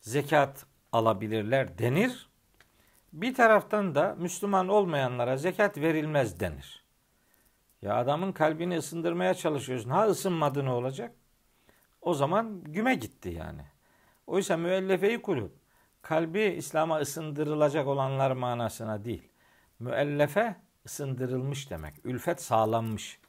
zekat 0.00 0.66
alabilirler 0.92 1.78
denir. 1.78 2.28
Bir 3.12 3.34
taraftan 3.34 3.94
da 3.94 4.16
Müslüman 4.18 4.68
olmayanlara 4.68 5.36
zekat 5.36 5.78
verilmez 5.78 6.40
denir. 6.40 6.83
Ya 7.84 7.96
adamın 7.96 8.32
kalbini 8.32 8.78
ısındırmaya 8.78 9.34
çalışıyorsun. 9.34 9.90
Ha 9.90 10.06
ısınmadı 10.06 10.64
ne 10.64 10.70
olacak? 10.70 11.14
O 12.00 12.14
zaman 12.14 12.62
güme 12.64 12.94
gitti 12.94 13.28
yani. 13.28 13.62
Oysa 14.26 14.56
müellefeyi 14.56 15.22
kulüp 15.22 15.52
kalbi 16.02 16.40
İslam'a 16.40 16.98
ısındırılacak 16.98 17.86
olanlar 17.86 18.30
manasına 18.30 19.04
değil. 19.04 19.28
Müellefe 19.78 20.56
ısındırılmış 20.86 21.70
demek. 21.70 21.94
Ülfet 22.04 22.42
sağlanmış. 22.42 23.20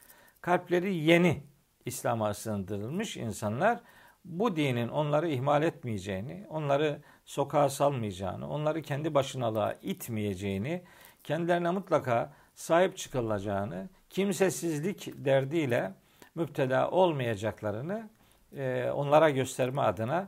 Kalpleri 0.41 0.95
yeni 0.95 1.43
İslam'a 1.85 2.29
ısındırılmış 2.29 3.17
insanlar 3.17 3.79
bu 4.25 4.55
dinin 4.55 4.87
onları 4.87 5.29
ihmal 5.29 5.63
etmeyeceğini, 5.63 6.45
onları 6.49 7.01
sokağa 7.25 7.69
salmayacağını, 7.69 8.49
onları 8.49 8.81
kendi 8.81 9.13
başınalığa 9.13 9.73
itmeyeceğini, 9.73 10.83
kendilerine 11.23 11.71
mutlaka 11.71 12.33
sahip 12.55 12.97
çıkılacağını, 12.97 13.89
kimsesizlik 14.09 15.25
derdiyle 15.25 15.93
müptela 16.35 16.91
olmayacaklarını 16.91 18.09
e, 18.57 18.89
onlara 18.89 19.29
gösterme 19.29 19.81
adına 19.81 20.27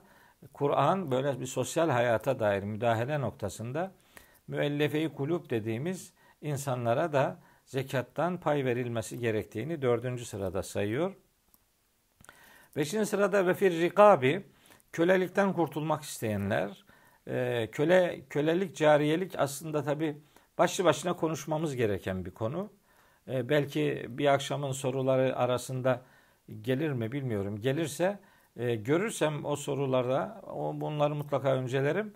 Kur'an 0.53 1.11
böyle 1.11 1.39
bir 1.39 1.45
sosyal 1.45 1.89
hayata 1.89 2.39
dair 2.39 2.63
müdahale 2.63 3.21
noktasında 3.21 3.91
müellefe-i 4.47 5.13
kulüp 5.13 5.49
dediğimiz 5.49 6.13
insanlara 6.41 7.13
da 7.13 7.39
zekattan 7.65 8.39
pay 8.39 8.65
verilmesi 8.65 9.19
gerektiğini 9.19 9.81
dördüncü 9.81 10.25
sırada 10.25 10.63
sayıyor. 10.63 11.13
Beşinci 12.75 13.05
sırada 13.05 13.47
ve 13.47 13.53
fir 13.53 13.81
rikabi 13.81 14.43
kölelikten 14.91 15.53
kurtulmak 15.53 16.03
isteyenler. 16.03 16.85
E, 17.27 17.67
köle 17.71 18.21
kölelik, 18.29 18.75
cariyelik 18.75 19.39
aslında 19.39 19.83
tabi 19.83 20.17
başlı 20.57 20.83
başına 20.83 21.15
konuşmamız 21.15 21.75
gereken 21.75 22.25
bir 22.25 22.31
konu. 22.31 22.69
E, 23.27 23.49
belki 23.49 24.05
bir 24.09 24.33
akşamın 24.33 24.71
soruları 24.71 25.35
arasında 25.35 26.01
gelir 26.61 26.91
mi 26.91 27.11
bilmiyorum. 27.11 27.61
Gelirse 27.61 28.19
e, 28.57 28.75
görürsem 28.75 29.45
o 29.45 29.55
sorularda 29.55 30.41
bunları 30.73 31.15
mutlaka 31.15 31.53
öncelerim. 31.53 32.13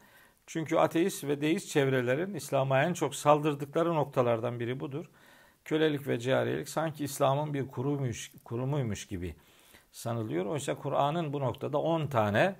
Çünkü 0.48 0.78
ateist 0.78 1.24
ve 1.24 1.42
deist 1.42 1.70
çevrelerin 1.70 2.34
İslam'a 2.34 2.84
en 2.84 2.94
çok 2.94 3.16
saldırdıkları 3.16 3.96
noktalardan 3.96 4.60
biri 4.60 4.80
budur. 4.80 5.06
Kölelik 5.66 6.08
ve 6.08 6.20
cariyelik 6.20 6.70
sanki 6.70 7.04
İslam'ın 7.04 7.54
bir 7.54 7.68
kurumuymuş, 7.68 8.32
kurumuymuş 8.46 9.08
gibi 9.08 9.36
sanılıyor. 9.92 10.46
Oysa 10.46 10.76
Kur'an'ın 10.76 11.34
bu 11.34 11.40
noktada 11.40 11.78
10 11.78 12.08
tane 12.08 12.56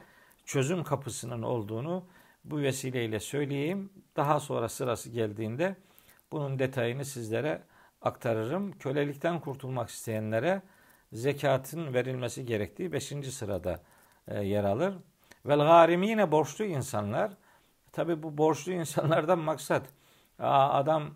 çözüm 0.46 0.84
kapısının 0.84 1.42
olduğunu 1.42 2.06
bu 2.44 2.60
vesileyle 2.60 3.20
söyleyeyim. 3.20 3.90
Daha 4.16 4.40
sonra 4.40 4.70
sırası 4.70 5.10
geldiğinde 5.10 5.76
bunun 6.32 6.60
detayını 6.60 7.06
sizlere 7.06 7.62
aktarırım. 8.02 8.72
Kölelikten 8.72 9.40
kurtulmak 9.40 9.90
isteyenlere 9.90 10.62
zekatın 11.14 11.94
verilmesi 11.94 12.46
gerektiği 12.46 12.92
5. 12.92 13.06
sırada 13.34 13.80
e, 14.28 14.44
yer 14.44 14.64
alır. 14.64 14.94
Vel 15.46 15.60
garimine 15.60 16.32
borçlu 16.32 16.66
insanlar. 16.66 17.32
Tabi 17.92 18.24
bu 18.24 18.38
borçlu 18.38 18.72
insanlardan 18.82 19.40
maksat 19.40 19.88
adam 20.40 21.16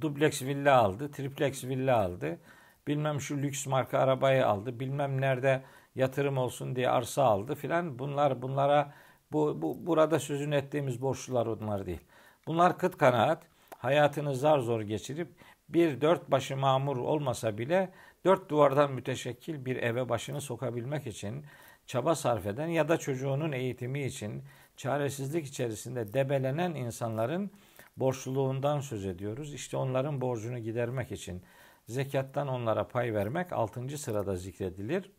dubleks 0.00 0.42
villa 0.42 0.76
aldı, 0.78 1.10
triplex 1.10 1.64
villa 1.64 1.96
aldı. 1.96 2.38
Bilmem 2.86 3.20
şu 3.20 3.38
lüks 3.38 3.66
marka 3.66 3.98
arabayı 3.98 4.46
aldı. 4.46 4.80
Bilmem 4.80 5.20
nerede 5.20 5.62
yatırım 5.94 6.38
olsun 6.38 6.76
diye 6.76 6.90
arsa 6.90 7.22
aldı 7.24 7.54
filan. 7.54 7.98
Bunlar 7.98 8.42
bunlara 8.42 8.94
bu, 9.32 9.62
bu 9.62 9.86
burada 9.86 10.18
sözünü 10.20 10.56
ettiğimiz 10.56 11.02
borçlular 11.02 11.46
onlar 11.46 11.86
değil. 11.86 12.00
Bunlar 12.46 12.78
kıt 12.78 12.98
kanaat 12.98 13.42
hayatını 13.78 14.34
zar 14.34 14.58
zor 14.58 14.80
geçirip 14.80 15.28
bir 15.68 16.00
dört 16.00 16.30
başı 16.30 16.56
mamur 16.56 16.96
olmasa 16.96 17.58
bile 17.58 17.92
dört 18.24 18.48
duvardan 18.50 18.92
müteşekkil 18.92 19.64
bir 19.64 19.76
eve 19.76 20.08
başını 20.08 20.40
sokabilmek 20.40 21.06
için 21.06 21.44
çaba 21.86 22.14
sarf 22.14 22.46
eden 22.46 22.66
ya 22.66 22.88
da 22.88 22.96
çocuğunun 22.96 23.52
eğitimi 23.52 24.04
için 24.04 24.42
çaresizlik 24.76 25.46
içerisinde 25.46 26.12
debelenen 26.12 26.74
insanların 26.74 27.50
borçluluğundan 27.96 28.80
söz 28.80 29.06
ediyoruz. 29.06 29.54
İşte 29.54 29.76
onların 29.76 30.20
borcunu 30.20 30.58
gidermek 30.58 31.12
için 31.12 31.42
zekattan 31.86 32.48
onlara 32.48 32.88
pay 32.88 33.14
vermek 33.14 33.52
6. 33.52 33.98
sırada 33.98 34.36
zikredilir. 34.36 35.10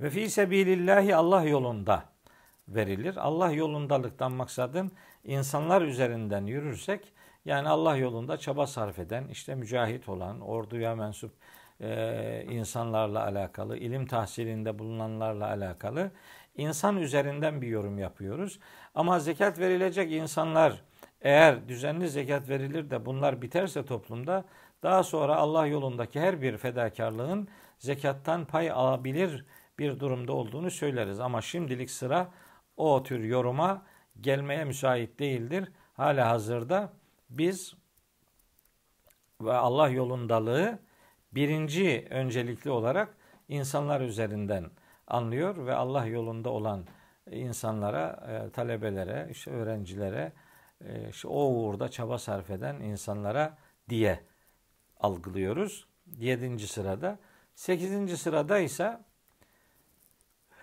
Ve 0.00 0.10
fi 0.10 0.30
sebilillahi 0.30 1.16
Allah 1.16 1.44
yolunda 1.44 2.04
verilir. 2.68 3.16
Allah 3.16 3.52
yolundalıktan 3.52 4.32
maksadın 4.32 4.92
insanlar 5.24 5.82
üzerinden 5.82 6.46
yürürsek 6.46 7.12
yani 7.46 7.68
Allah 7.68 7.96
yolunda 7.96 8.36
çaba 8.36 8.66
sarf 8.66 8.98
eden, 8.98 9.28
işte 9.28 9.54
mücahit 9.54 10.08
olan, 10.08 10.40
orduya 10.40 10.94
mensup 10.94 11.32
e, 11.80 12.46
insanlarla 12.50 13.24
alakalı, 13.24 13.76
ilim 13.78 14.06
tahsilinde 14.06 14.78
bulunanlarla 14.78 15.46
alakalı 15.46 16.10
insan 16.56 16.96
üzerinden 16.96 17.62
bir 17.62 17.66
yorum 17.66 17.98
yapıyoruz. 17.98 18.58
Ama 18.94 19.18
zekat 19.18 19.58
verilecek 19.58 20.12
insanlar 20.12 20.82
eğer 21.20 21.68
düzenli 21.68 22.08
zekat 22.08 22.48
verilir 22.48 22.90
de 22.90 23.06
bunlar 23.06 23.42
biterse 23.42 23.84
toplumda 23.84 24.44
daha 24.82 25.02
sonra 25.02 25.36
Allah 25.36 25.66
yolundaki 25.66 26.20
her 26.20 26.42
bir 26.42 26.56
fedakarlığın 26.56 27.48
zekattan 27.78 28.44
pay 28.44 28.70
alabilir 28.70 29.44
bir 29.78 30.00
durumda 30.00 30.32
olduğunu 30.32 30.70
söyleriz. 30.70 31.20
Ama 31.20 31.42
şimdilik 31.42 31.90
sıra 31.90 32.28
o 32.76 33.02
tür 33.02 33.24
yoruma 33.24 33.82
gelmeye 34.20 34.64
müsait 34.64 35.18
değildir. 35.18 35.72
Hala 35.94 36.30
hazırda 36.30 36.92
biz 37.30 37.74
ve 39.40 39.52
Allah 39.52 39.88
yolundalığı 39.88 40.78
birinci 41.32 42.06
öncelikli 42.10 42.70
olarak 42.70 43.16
insanlar 43.48 44.00
üzerinden 44.00 44.70
anlıyor 45.06 45.66
ve 45.66 45.74
Allah 45.74 46.06
yolunda 46.06 46.50
olan 46.50 46.86
insanlara, 47.30 48.26
e, 48.28 48.50
talebelere, 48.50 49.28
işte 49.30 49.50
öğrencilere, 49.50 50.32
e, 50.84 51.08
işte 51.08 51.28
o 51.28 51.44
uğurda 51.44 51.88
çaba 51.88 52.18
sarf 52.18 52.50
eden 52.50 52.74
insanlara 52.80 53.58
diye 53.88 54.20
algılıyoruz. 55.00 55.86
Yedinci 56.16 56.66
sırada. 56.66 57.18
Sekizinci 57.54 58.16
sırada 58.16 58.58
ise 58.58 58.98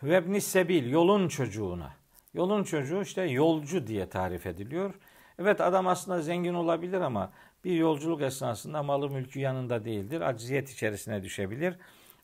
vebni 0.03 0.41
sebil, 0.41 0.89
yolun 0.91 1.27
çocuğuna. 1.27 1.93
Yolun 2.33 2.63
çocuğu 2.63 3.01
işte 3.01 3.21
yolcu 3.21 3.87
diye 3.87 4.09
tarif 4.09 4.45
ediliyor. 4.45 4.93
Evet 5.39 5.61
adam 5.61 5.87
aslında 5.87 6.21
zengin 6.21 6.53
olabilir 6.53 7.01
ama 7.01 7.31
bir 7.63 7.75
yolculuk 7.75 8.21
esnasında 8.21 8.83
malı 8.83 9.09
mülkü 9.09 9.39
yanında 9.39 9.85
değildir. 9.85 10.21
Acziyet 10.21 10.69
içerisine 10.69 11.23
düşebilir. 11.23 11.75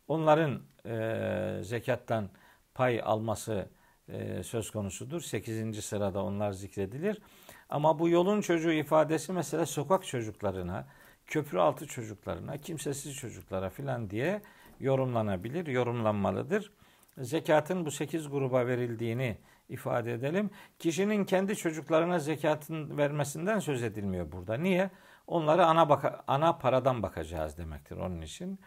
Onların 0.07 0.61
e, 0.85 1.63
zekattan 1.63 2.29
pay 2.73 3.01
alması 3.03 3.69
e, 4.09 4.43
söz 4.43 4.71
konusudur. 4.71 5.21
8. 5.21 5.85
sırada 5.85 6.23
onlar 6.23 6.51
zikredilir. 6.51 7.21
Ama 7.69 7.99
bu 7.99 8.09
yolun 8.09 8.41
çocuğu 8.41 8.71
ifadesi 8.71 9.33
mesela 9.33 9.65
sokak 9.65 10.05
çocuklarına, 10.05 10.87
köprü 11.27 11.59
altı 11.59 11.87
çocuklarına, 11.87 12.57
kimsesiz 12.57 13.15
çocuklara 13.15 13.69
filan 13.69 14.09
diye 14.09 14.41
yorumlanabilir, 14.79 15.67
yorumlanmalıdır. 15.67 16.71
Zekatın 17.17 17.85
bu 17.85 17.91
sekiz 17.91 18.29
gruba 18.29 18.67
verildiğini 18.67 19.37
ifade 19.69 20.13
edelim. 20.13 20.49
Kişinin 20.79 21.25
kendi 21.25 21.55
çocuklarına 21.55 22.19
zekatın 22.19 22.97
vermesinden 22.97 23.59
söz 23.59 23.83
edilmiyor 23.83 24.31
burada. 24.31 24.57
Niye? 24.57 24.89
Onları 25.27 25.65
ana 25.65 25.89
baka, 25.89 26.23
ana 26.27 26.57
paradan 26.57 27.03
bakacağız 27.03 27.57
demektir 27.57 27.97
onun 27.97 28.21
için. 28.21 28.59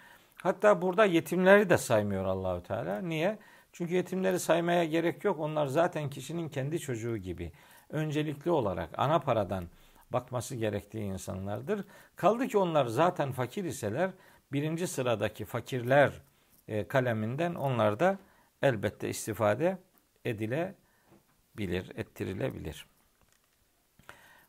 Hatta 0.42 0.82
burada 0.82 1.04
yetimleri 1.04 1.70
de 1.70 1.78
saymıyor 1.78 2.24
Allahü 2.24 2.62
Teala. 2.62 3.00
Niye? 3.00 3.38
Çünkü 3.72 3.94
yetimleri 3.94 4.40
saymaya 4.40 4.84
gerek 4.84 5.24
yok. 5.24 5.40
Onlar 5.40 5.66
zaten 5.66 6.10
kişinin 6.10 6.48
kendi 6.48 6.78
çocuğu 6.78 7.16
gibi 7.16 7.52
öncelikli 7.90 8.50
olarak 8.50 8.90
ana 8.96 9.18
paradan 9.18 9.64
bakması 10.10 10.56
gerektiği 10.56 11.04
insanlardır. 11.04 11.84
Kaldı 12.16 12.48
ki 12.48 12.58
onlar 12.58 12.86
zaten 12.86 13.32
fakir 13.32 13.64
iseler 13.64 14.10
birinci 14.52 14.86
sıradaki 14.86 15.44
fakirler 15.44 16.12
e, 16.68 16.88
kaleminden 16.88 17.54
onlar 17.54 18.00
da 18.00 18.18
elbette 18.62 19.08
istifade 19.08 19.78
edilebilir, 21.58 21.92
ettirilebilir. 21.96 22.86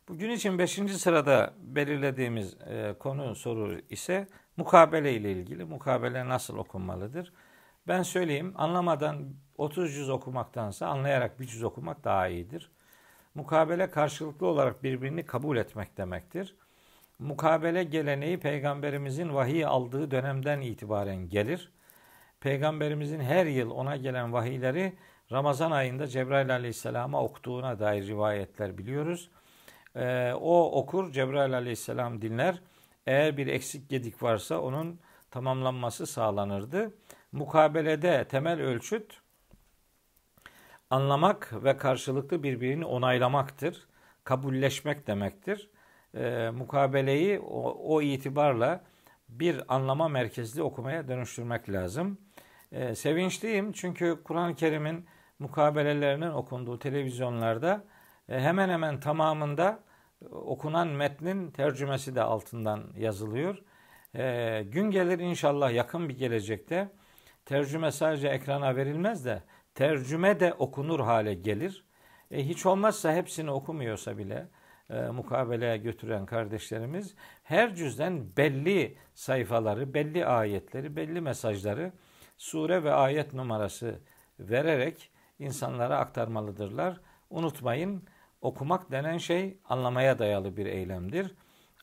Bugün 0.08 0.30
için 0.30 0.60
beşinci 0.60 0.94
sırada 0.94 1.54
belirlediğimiz 1.58 2.54
e, 2.62 2.96
konu 3.00 3.36
soru 3.36 3.82
ise 3.90 4.28
mukabele 4.58 5.14
ile 5.14 5.32
ilgili. 5.32 5.66
Mukabele 5.66 6.30
nasıl 6.30 6.58
okunmalıdır? 6.58 7.34
Ben 7.88 8.04
söyleyeyim 8.04 8.54
anlamadan 8.56 9.34
30 9.58 9.96
yüz 9.96 10.10
okumaktansa 10.10 10.88
anlayarak 10.88 11.40
bir 11.40 11.48
yüz 11.48 11.64
okumak 11.64 12.04
daha 12.04 12.28
iyidir. 12.28 12.72
Mukabele 13.36 13.90
karşılıklı 13.92 14.48
olarak 14.48 14.84
birbirini 14.84 15.26
kabul 15.26 15.58
etmek 15.58 15.98
demektir. 15.98 16.56
Mukabele 17.20 17.84
geleneği 17.84 18.40
peygamberimizin 18.40 19.34
vahiy 19.34 19.66
aldığı 19.66 20.12
dönemden 20.12 20.62
itibaren 20.62 21.30
gelir. 21.30 21.72
Peygamberimizin 22.40 23.20
her 23.20 23.46
yıl 23.46 23.72
ona 23.72 23.96
gelen 23.96 24.34
vahiyleri 24.34 24.94
Ramazan 25.32 25.72
ayında 25.72 26.08
Cebrail 26.08 26.54
aleyhisselama 26.54 27.24
okuduğuna 27.24 27.80
dair 27.80 28.08
rivayetler 28.08 28.78
biliyoruz. 28.78 29.30
Ee, 29.96 30.34
o 30.34 30.72
okur, 30.72 31.12
Cebrail 31.12 31.54
aleyhisselam 31.54 32.22
dinler. 32.22 32.62
Eğer 33.08 33.38
bir 33.38 33.48
eksik 33.48 33.90
gedik 33.90 34.24
varsa 34.24 34.60
onun 34.60 35.00
tamamlanması 35.32 36.08
sağlanırdı. 36.08 36.94
Mukabelede 37.32 38.28
temel 38.28 38.62
ölçüt 38.62 39.22
anlamak 40.90 41.64
ve 41.64 41.78
karşılıklı 41.78 42.44
birbirini 42.44 42.86
onaylamaktır. 42.86 43.88
Kabulleşmek 44.24 45.08
demektir. 45.08 45.70
E, 46.16 46.50
mukabeleyi 46.50 47.40
o, 47.40 47.96
o 47.96 48.02
itibarla 48.02 48.84
bir 49.30 49.76
anlama 49.76 50.08
merkezli 50.08 50.64
okumaya 50.64 51.08
dönüştürmek 51.08 51.70
lazım. 51.70 52.18
E, 52.74 52.96
sevinçliyim 52.96 53.72
çünkü 53.72 54.20
Kur'an-ı 54.24 54.56
Kerim'in 54.56 55.06
mukabelelerinin 55.40 56.32
okunduğu 56.32 56.80
televizyonlarda 56.80 57.84
e, 58.30 58.40
hemen 58.40 58.70
hemen 58.70 59.00
tamamında 59.00 59.80
okunan 60.32 60.88
metnin 60.88 61.52
tercümesi 61.52 62.16
de 62.16 62.22
altından 62.22 62.84
yazılıyor. 62.98 63.64
E, 64.16 64.64
gün 64.68 64.92
gelir 64.92 65.20
inşallah 65.20 65.74
yakın 65.74 66.10
bir 66.10 66.18
gelecekte 66.18 66.90
tercüme 67.46 67.92
sadece 67.92 68.28
ekrana 68.28 68.76
verilmez 68.76 69.26
de 69.26 69.44
tercüme 69.76 70.40
de 70.40 70.54
okunur 70.54 71.00
hale 71.00 71.34
gelir. 71.34 71.86
E, 72.32 72.48
hiç 72.48 72.66
olmazsa 72.66 73.14
hepsini 73.14 73.52
okumuyorsa 73.52 74.18
bile 74.18 74.48
e, 74.90 75.02
mukabeleye 75.02 75.78
götüren 75.78 76.26
kardeşlerimiz 76.26 77.16
her 77.44 77.76
cüzden 77.76 78.38
belli 78.38 78.98
sayfaları, 79.14 79.94
belli 79.94 80.26
ayetleri, 80.26 80.96
belli 80.96 81.22
mesajları 81.22 81.92
sure 82.38 82.84
ve 82.84 82.94
ayet 82.94 83.34
numarası 83.34 84.00
vererek 84.40 85.12
insanlara 85.40 85.98
aktarmalıdırlar. 85.98 87.02
Unutmayın 87.30 88.04
okumak 88.42 88.92
denen 88.92 89.18
şey 89.18 89.58
anlamaya 89.66 90.20
dayalı 90.20 90.58
bir 90.58 90.66
eylemdir. 90.66 91.36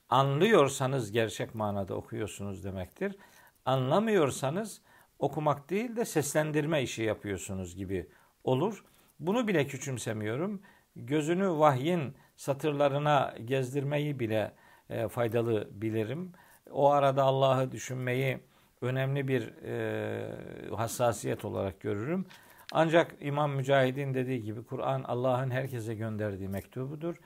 Anlıyorsanız 0.08 1.12
gerçek 1.12 1.54
manada 1.54 1.94
okuyorsunuz 1.94 2.64
demektir. 2.64 3.16
Anlamıyorsanız 3.64 4.82
okumak 5.18 5.70
değil 5.70 5.96
de 5.96 6.04
seslendirme 6.04 6.82
işi 6.82 7.02
yapıyorsunuz 7.02 7.76
gibi 7.76 8.08
olur. 8.44 8.84
Bunu 9.20 9.48
bile 9.48 9.66
küçümsemiyorum. 9.66 10.62
Gözünü 10.96 11.50
vahyin 11.50 12.16
satırlarına 12.36 13.34
gezdirmeyi 13.44 14.20
bile 14.20 14.52
e, 14.90 15.08
faydalı 15.08 15.68
bilirim. 15.72 16.32
O 16.70 16.90
arada 16.90 17.24
Allah'ı 17.24 17.72
düşünmeyi 17.72 18.40
önemli 18.80 19.28
bir 19.28 19.62
e, 19.64 20.74
hassasiyet 20.76 21.44
olarak 21.44 21.80
görürüm. 21.80 22.26
Ancak 22.72 23.16
İmam 23.20 23.52
Mücahid'in 23.52 24.14
dediği 24.14 24.42
gibi 24.42 24.64
Kur'an 24.64 25.02
Allah'ın 25.02 25.50
herkese 25.50 25.94
gönderdiği 25.94 26.48
mektubudur. 26.48 27.16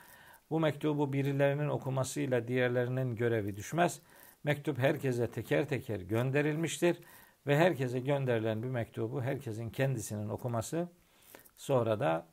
Bu 0.50 0.60
mektubu 0.60 1.12
birilerinin 1.12 1.68
okumasıyla 1.68 2.48
diğerlerinin 2.48 3.16
görevi 3.16 3.56
düşmez. 3.56 4.00
Mektup 4.44 4.78
herkese 4.78 5.30
teker 5.30 5.68
teker 5.68 6.00
gönderilmiştir 6.00 6.98
ve 7.46 7.58
herkese 7.58 8.00
gönderilen 8.00 8.62
bir 8.62 8.68
mektubu 8.68 9.22
herkesin 9.22 9.70
kendisinin 9.70 10.28
okuması 10.28 10.88
sonra 11.56 12.00
da 12.00 12.26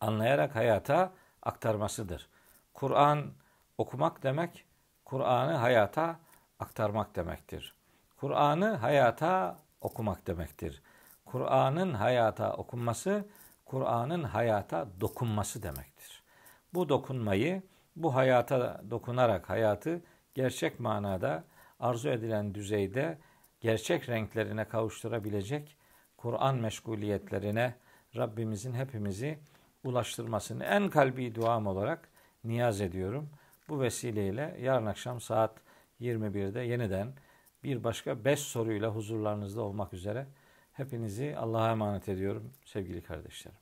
anlayarak 0.00 0.56
hayata 0.56 1.12
aktarmasıdır. 1.42 2.28
Kur'an 2.74 3.32
okumak 3.78 4.22
demek, 4.22 4.64
Kur'an'ı 5.04 5.52
hayata 5.52 6.20
aktarmak 6.58 7.16
demektir. 7.16 7.81
Kur'an'ı 8.22 8.74
hayata 8.74 9.58
okumak 9.80 10.26
demektir. 10.26 10.82
Kur'an'ın 11.24 11.94
hayata 11.94 12.52
okunması, 12.52 13.28
Kur'an'ın 13.64 14.22
hayata 14.22 14.88
dokunması 15.00 15.62
demektir. 15.62 16.22
Bu 16.74 16.88
dokunmayı, 16.88 17.62
bu 17.96 18.14
hayata 18.14 18.82
dokunarak 18.90 19.50
hayatı 19.50 20.02
gerçek 20.34 20.80
manada 20.80 21.44
arzu 21.80 22.08
edilen 22.08 22.54
düzeyde 22.54 23.18
gerçek 23.60 24.08
renklerine 24.08 24.64
kavuşturabilecek 24.64 25.76
Kur'an 26.16 26.56
meşguliyetlerine 26.56 27.74
Rabbimizin 28.16 28.74
hepimizi 28.74 29.38
ulaştırmasını 29.84 30.64
en 30.64 30.90
kalbi 30.90 31.34
duam 31.34 31.66
olarak 31.66 32.08
niyaz 32.44 32.80
ediyorum. 32.80 33.30
Bu 33.68 33.80
vesileyle 33.80 34.56
yarın 34.60 34.86
akşam 34.86 35.20
saat 35.20 35.60
21'de 36.00 36.60
yeniden 36.60 37.12
bir 37.64 37.84
başka 37.84 38.24
5 38.24 38.40
soruyla 38.40 38.94
huzurlarınızda 38.94 39.62
olmak 39.62 39.94
üzere 39.94 40.26
hepinizi 40.72 41.36
Allah'a 41.36 41.70
emanet 41.70 42.08
ediyorum 42.08 42.52
sevgili 42.64 43.02
kardeşlerim. 43.02 43.61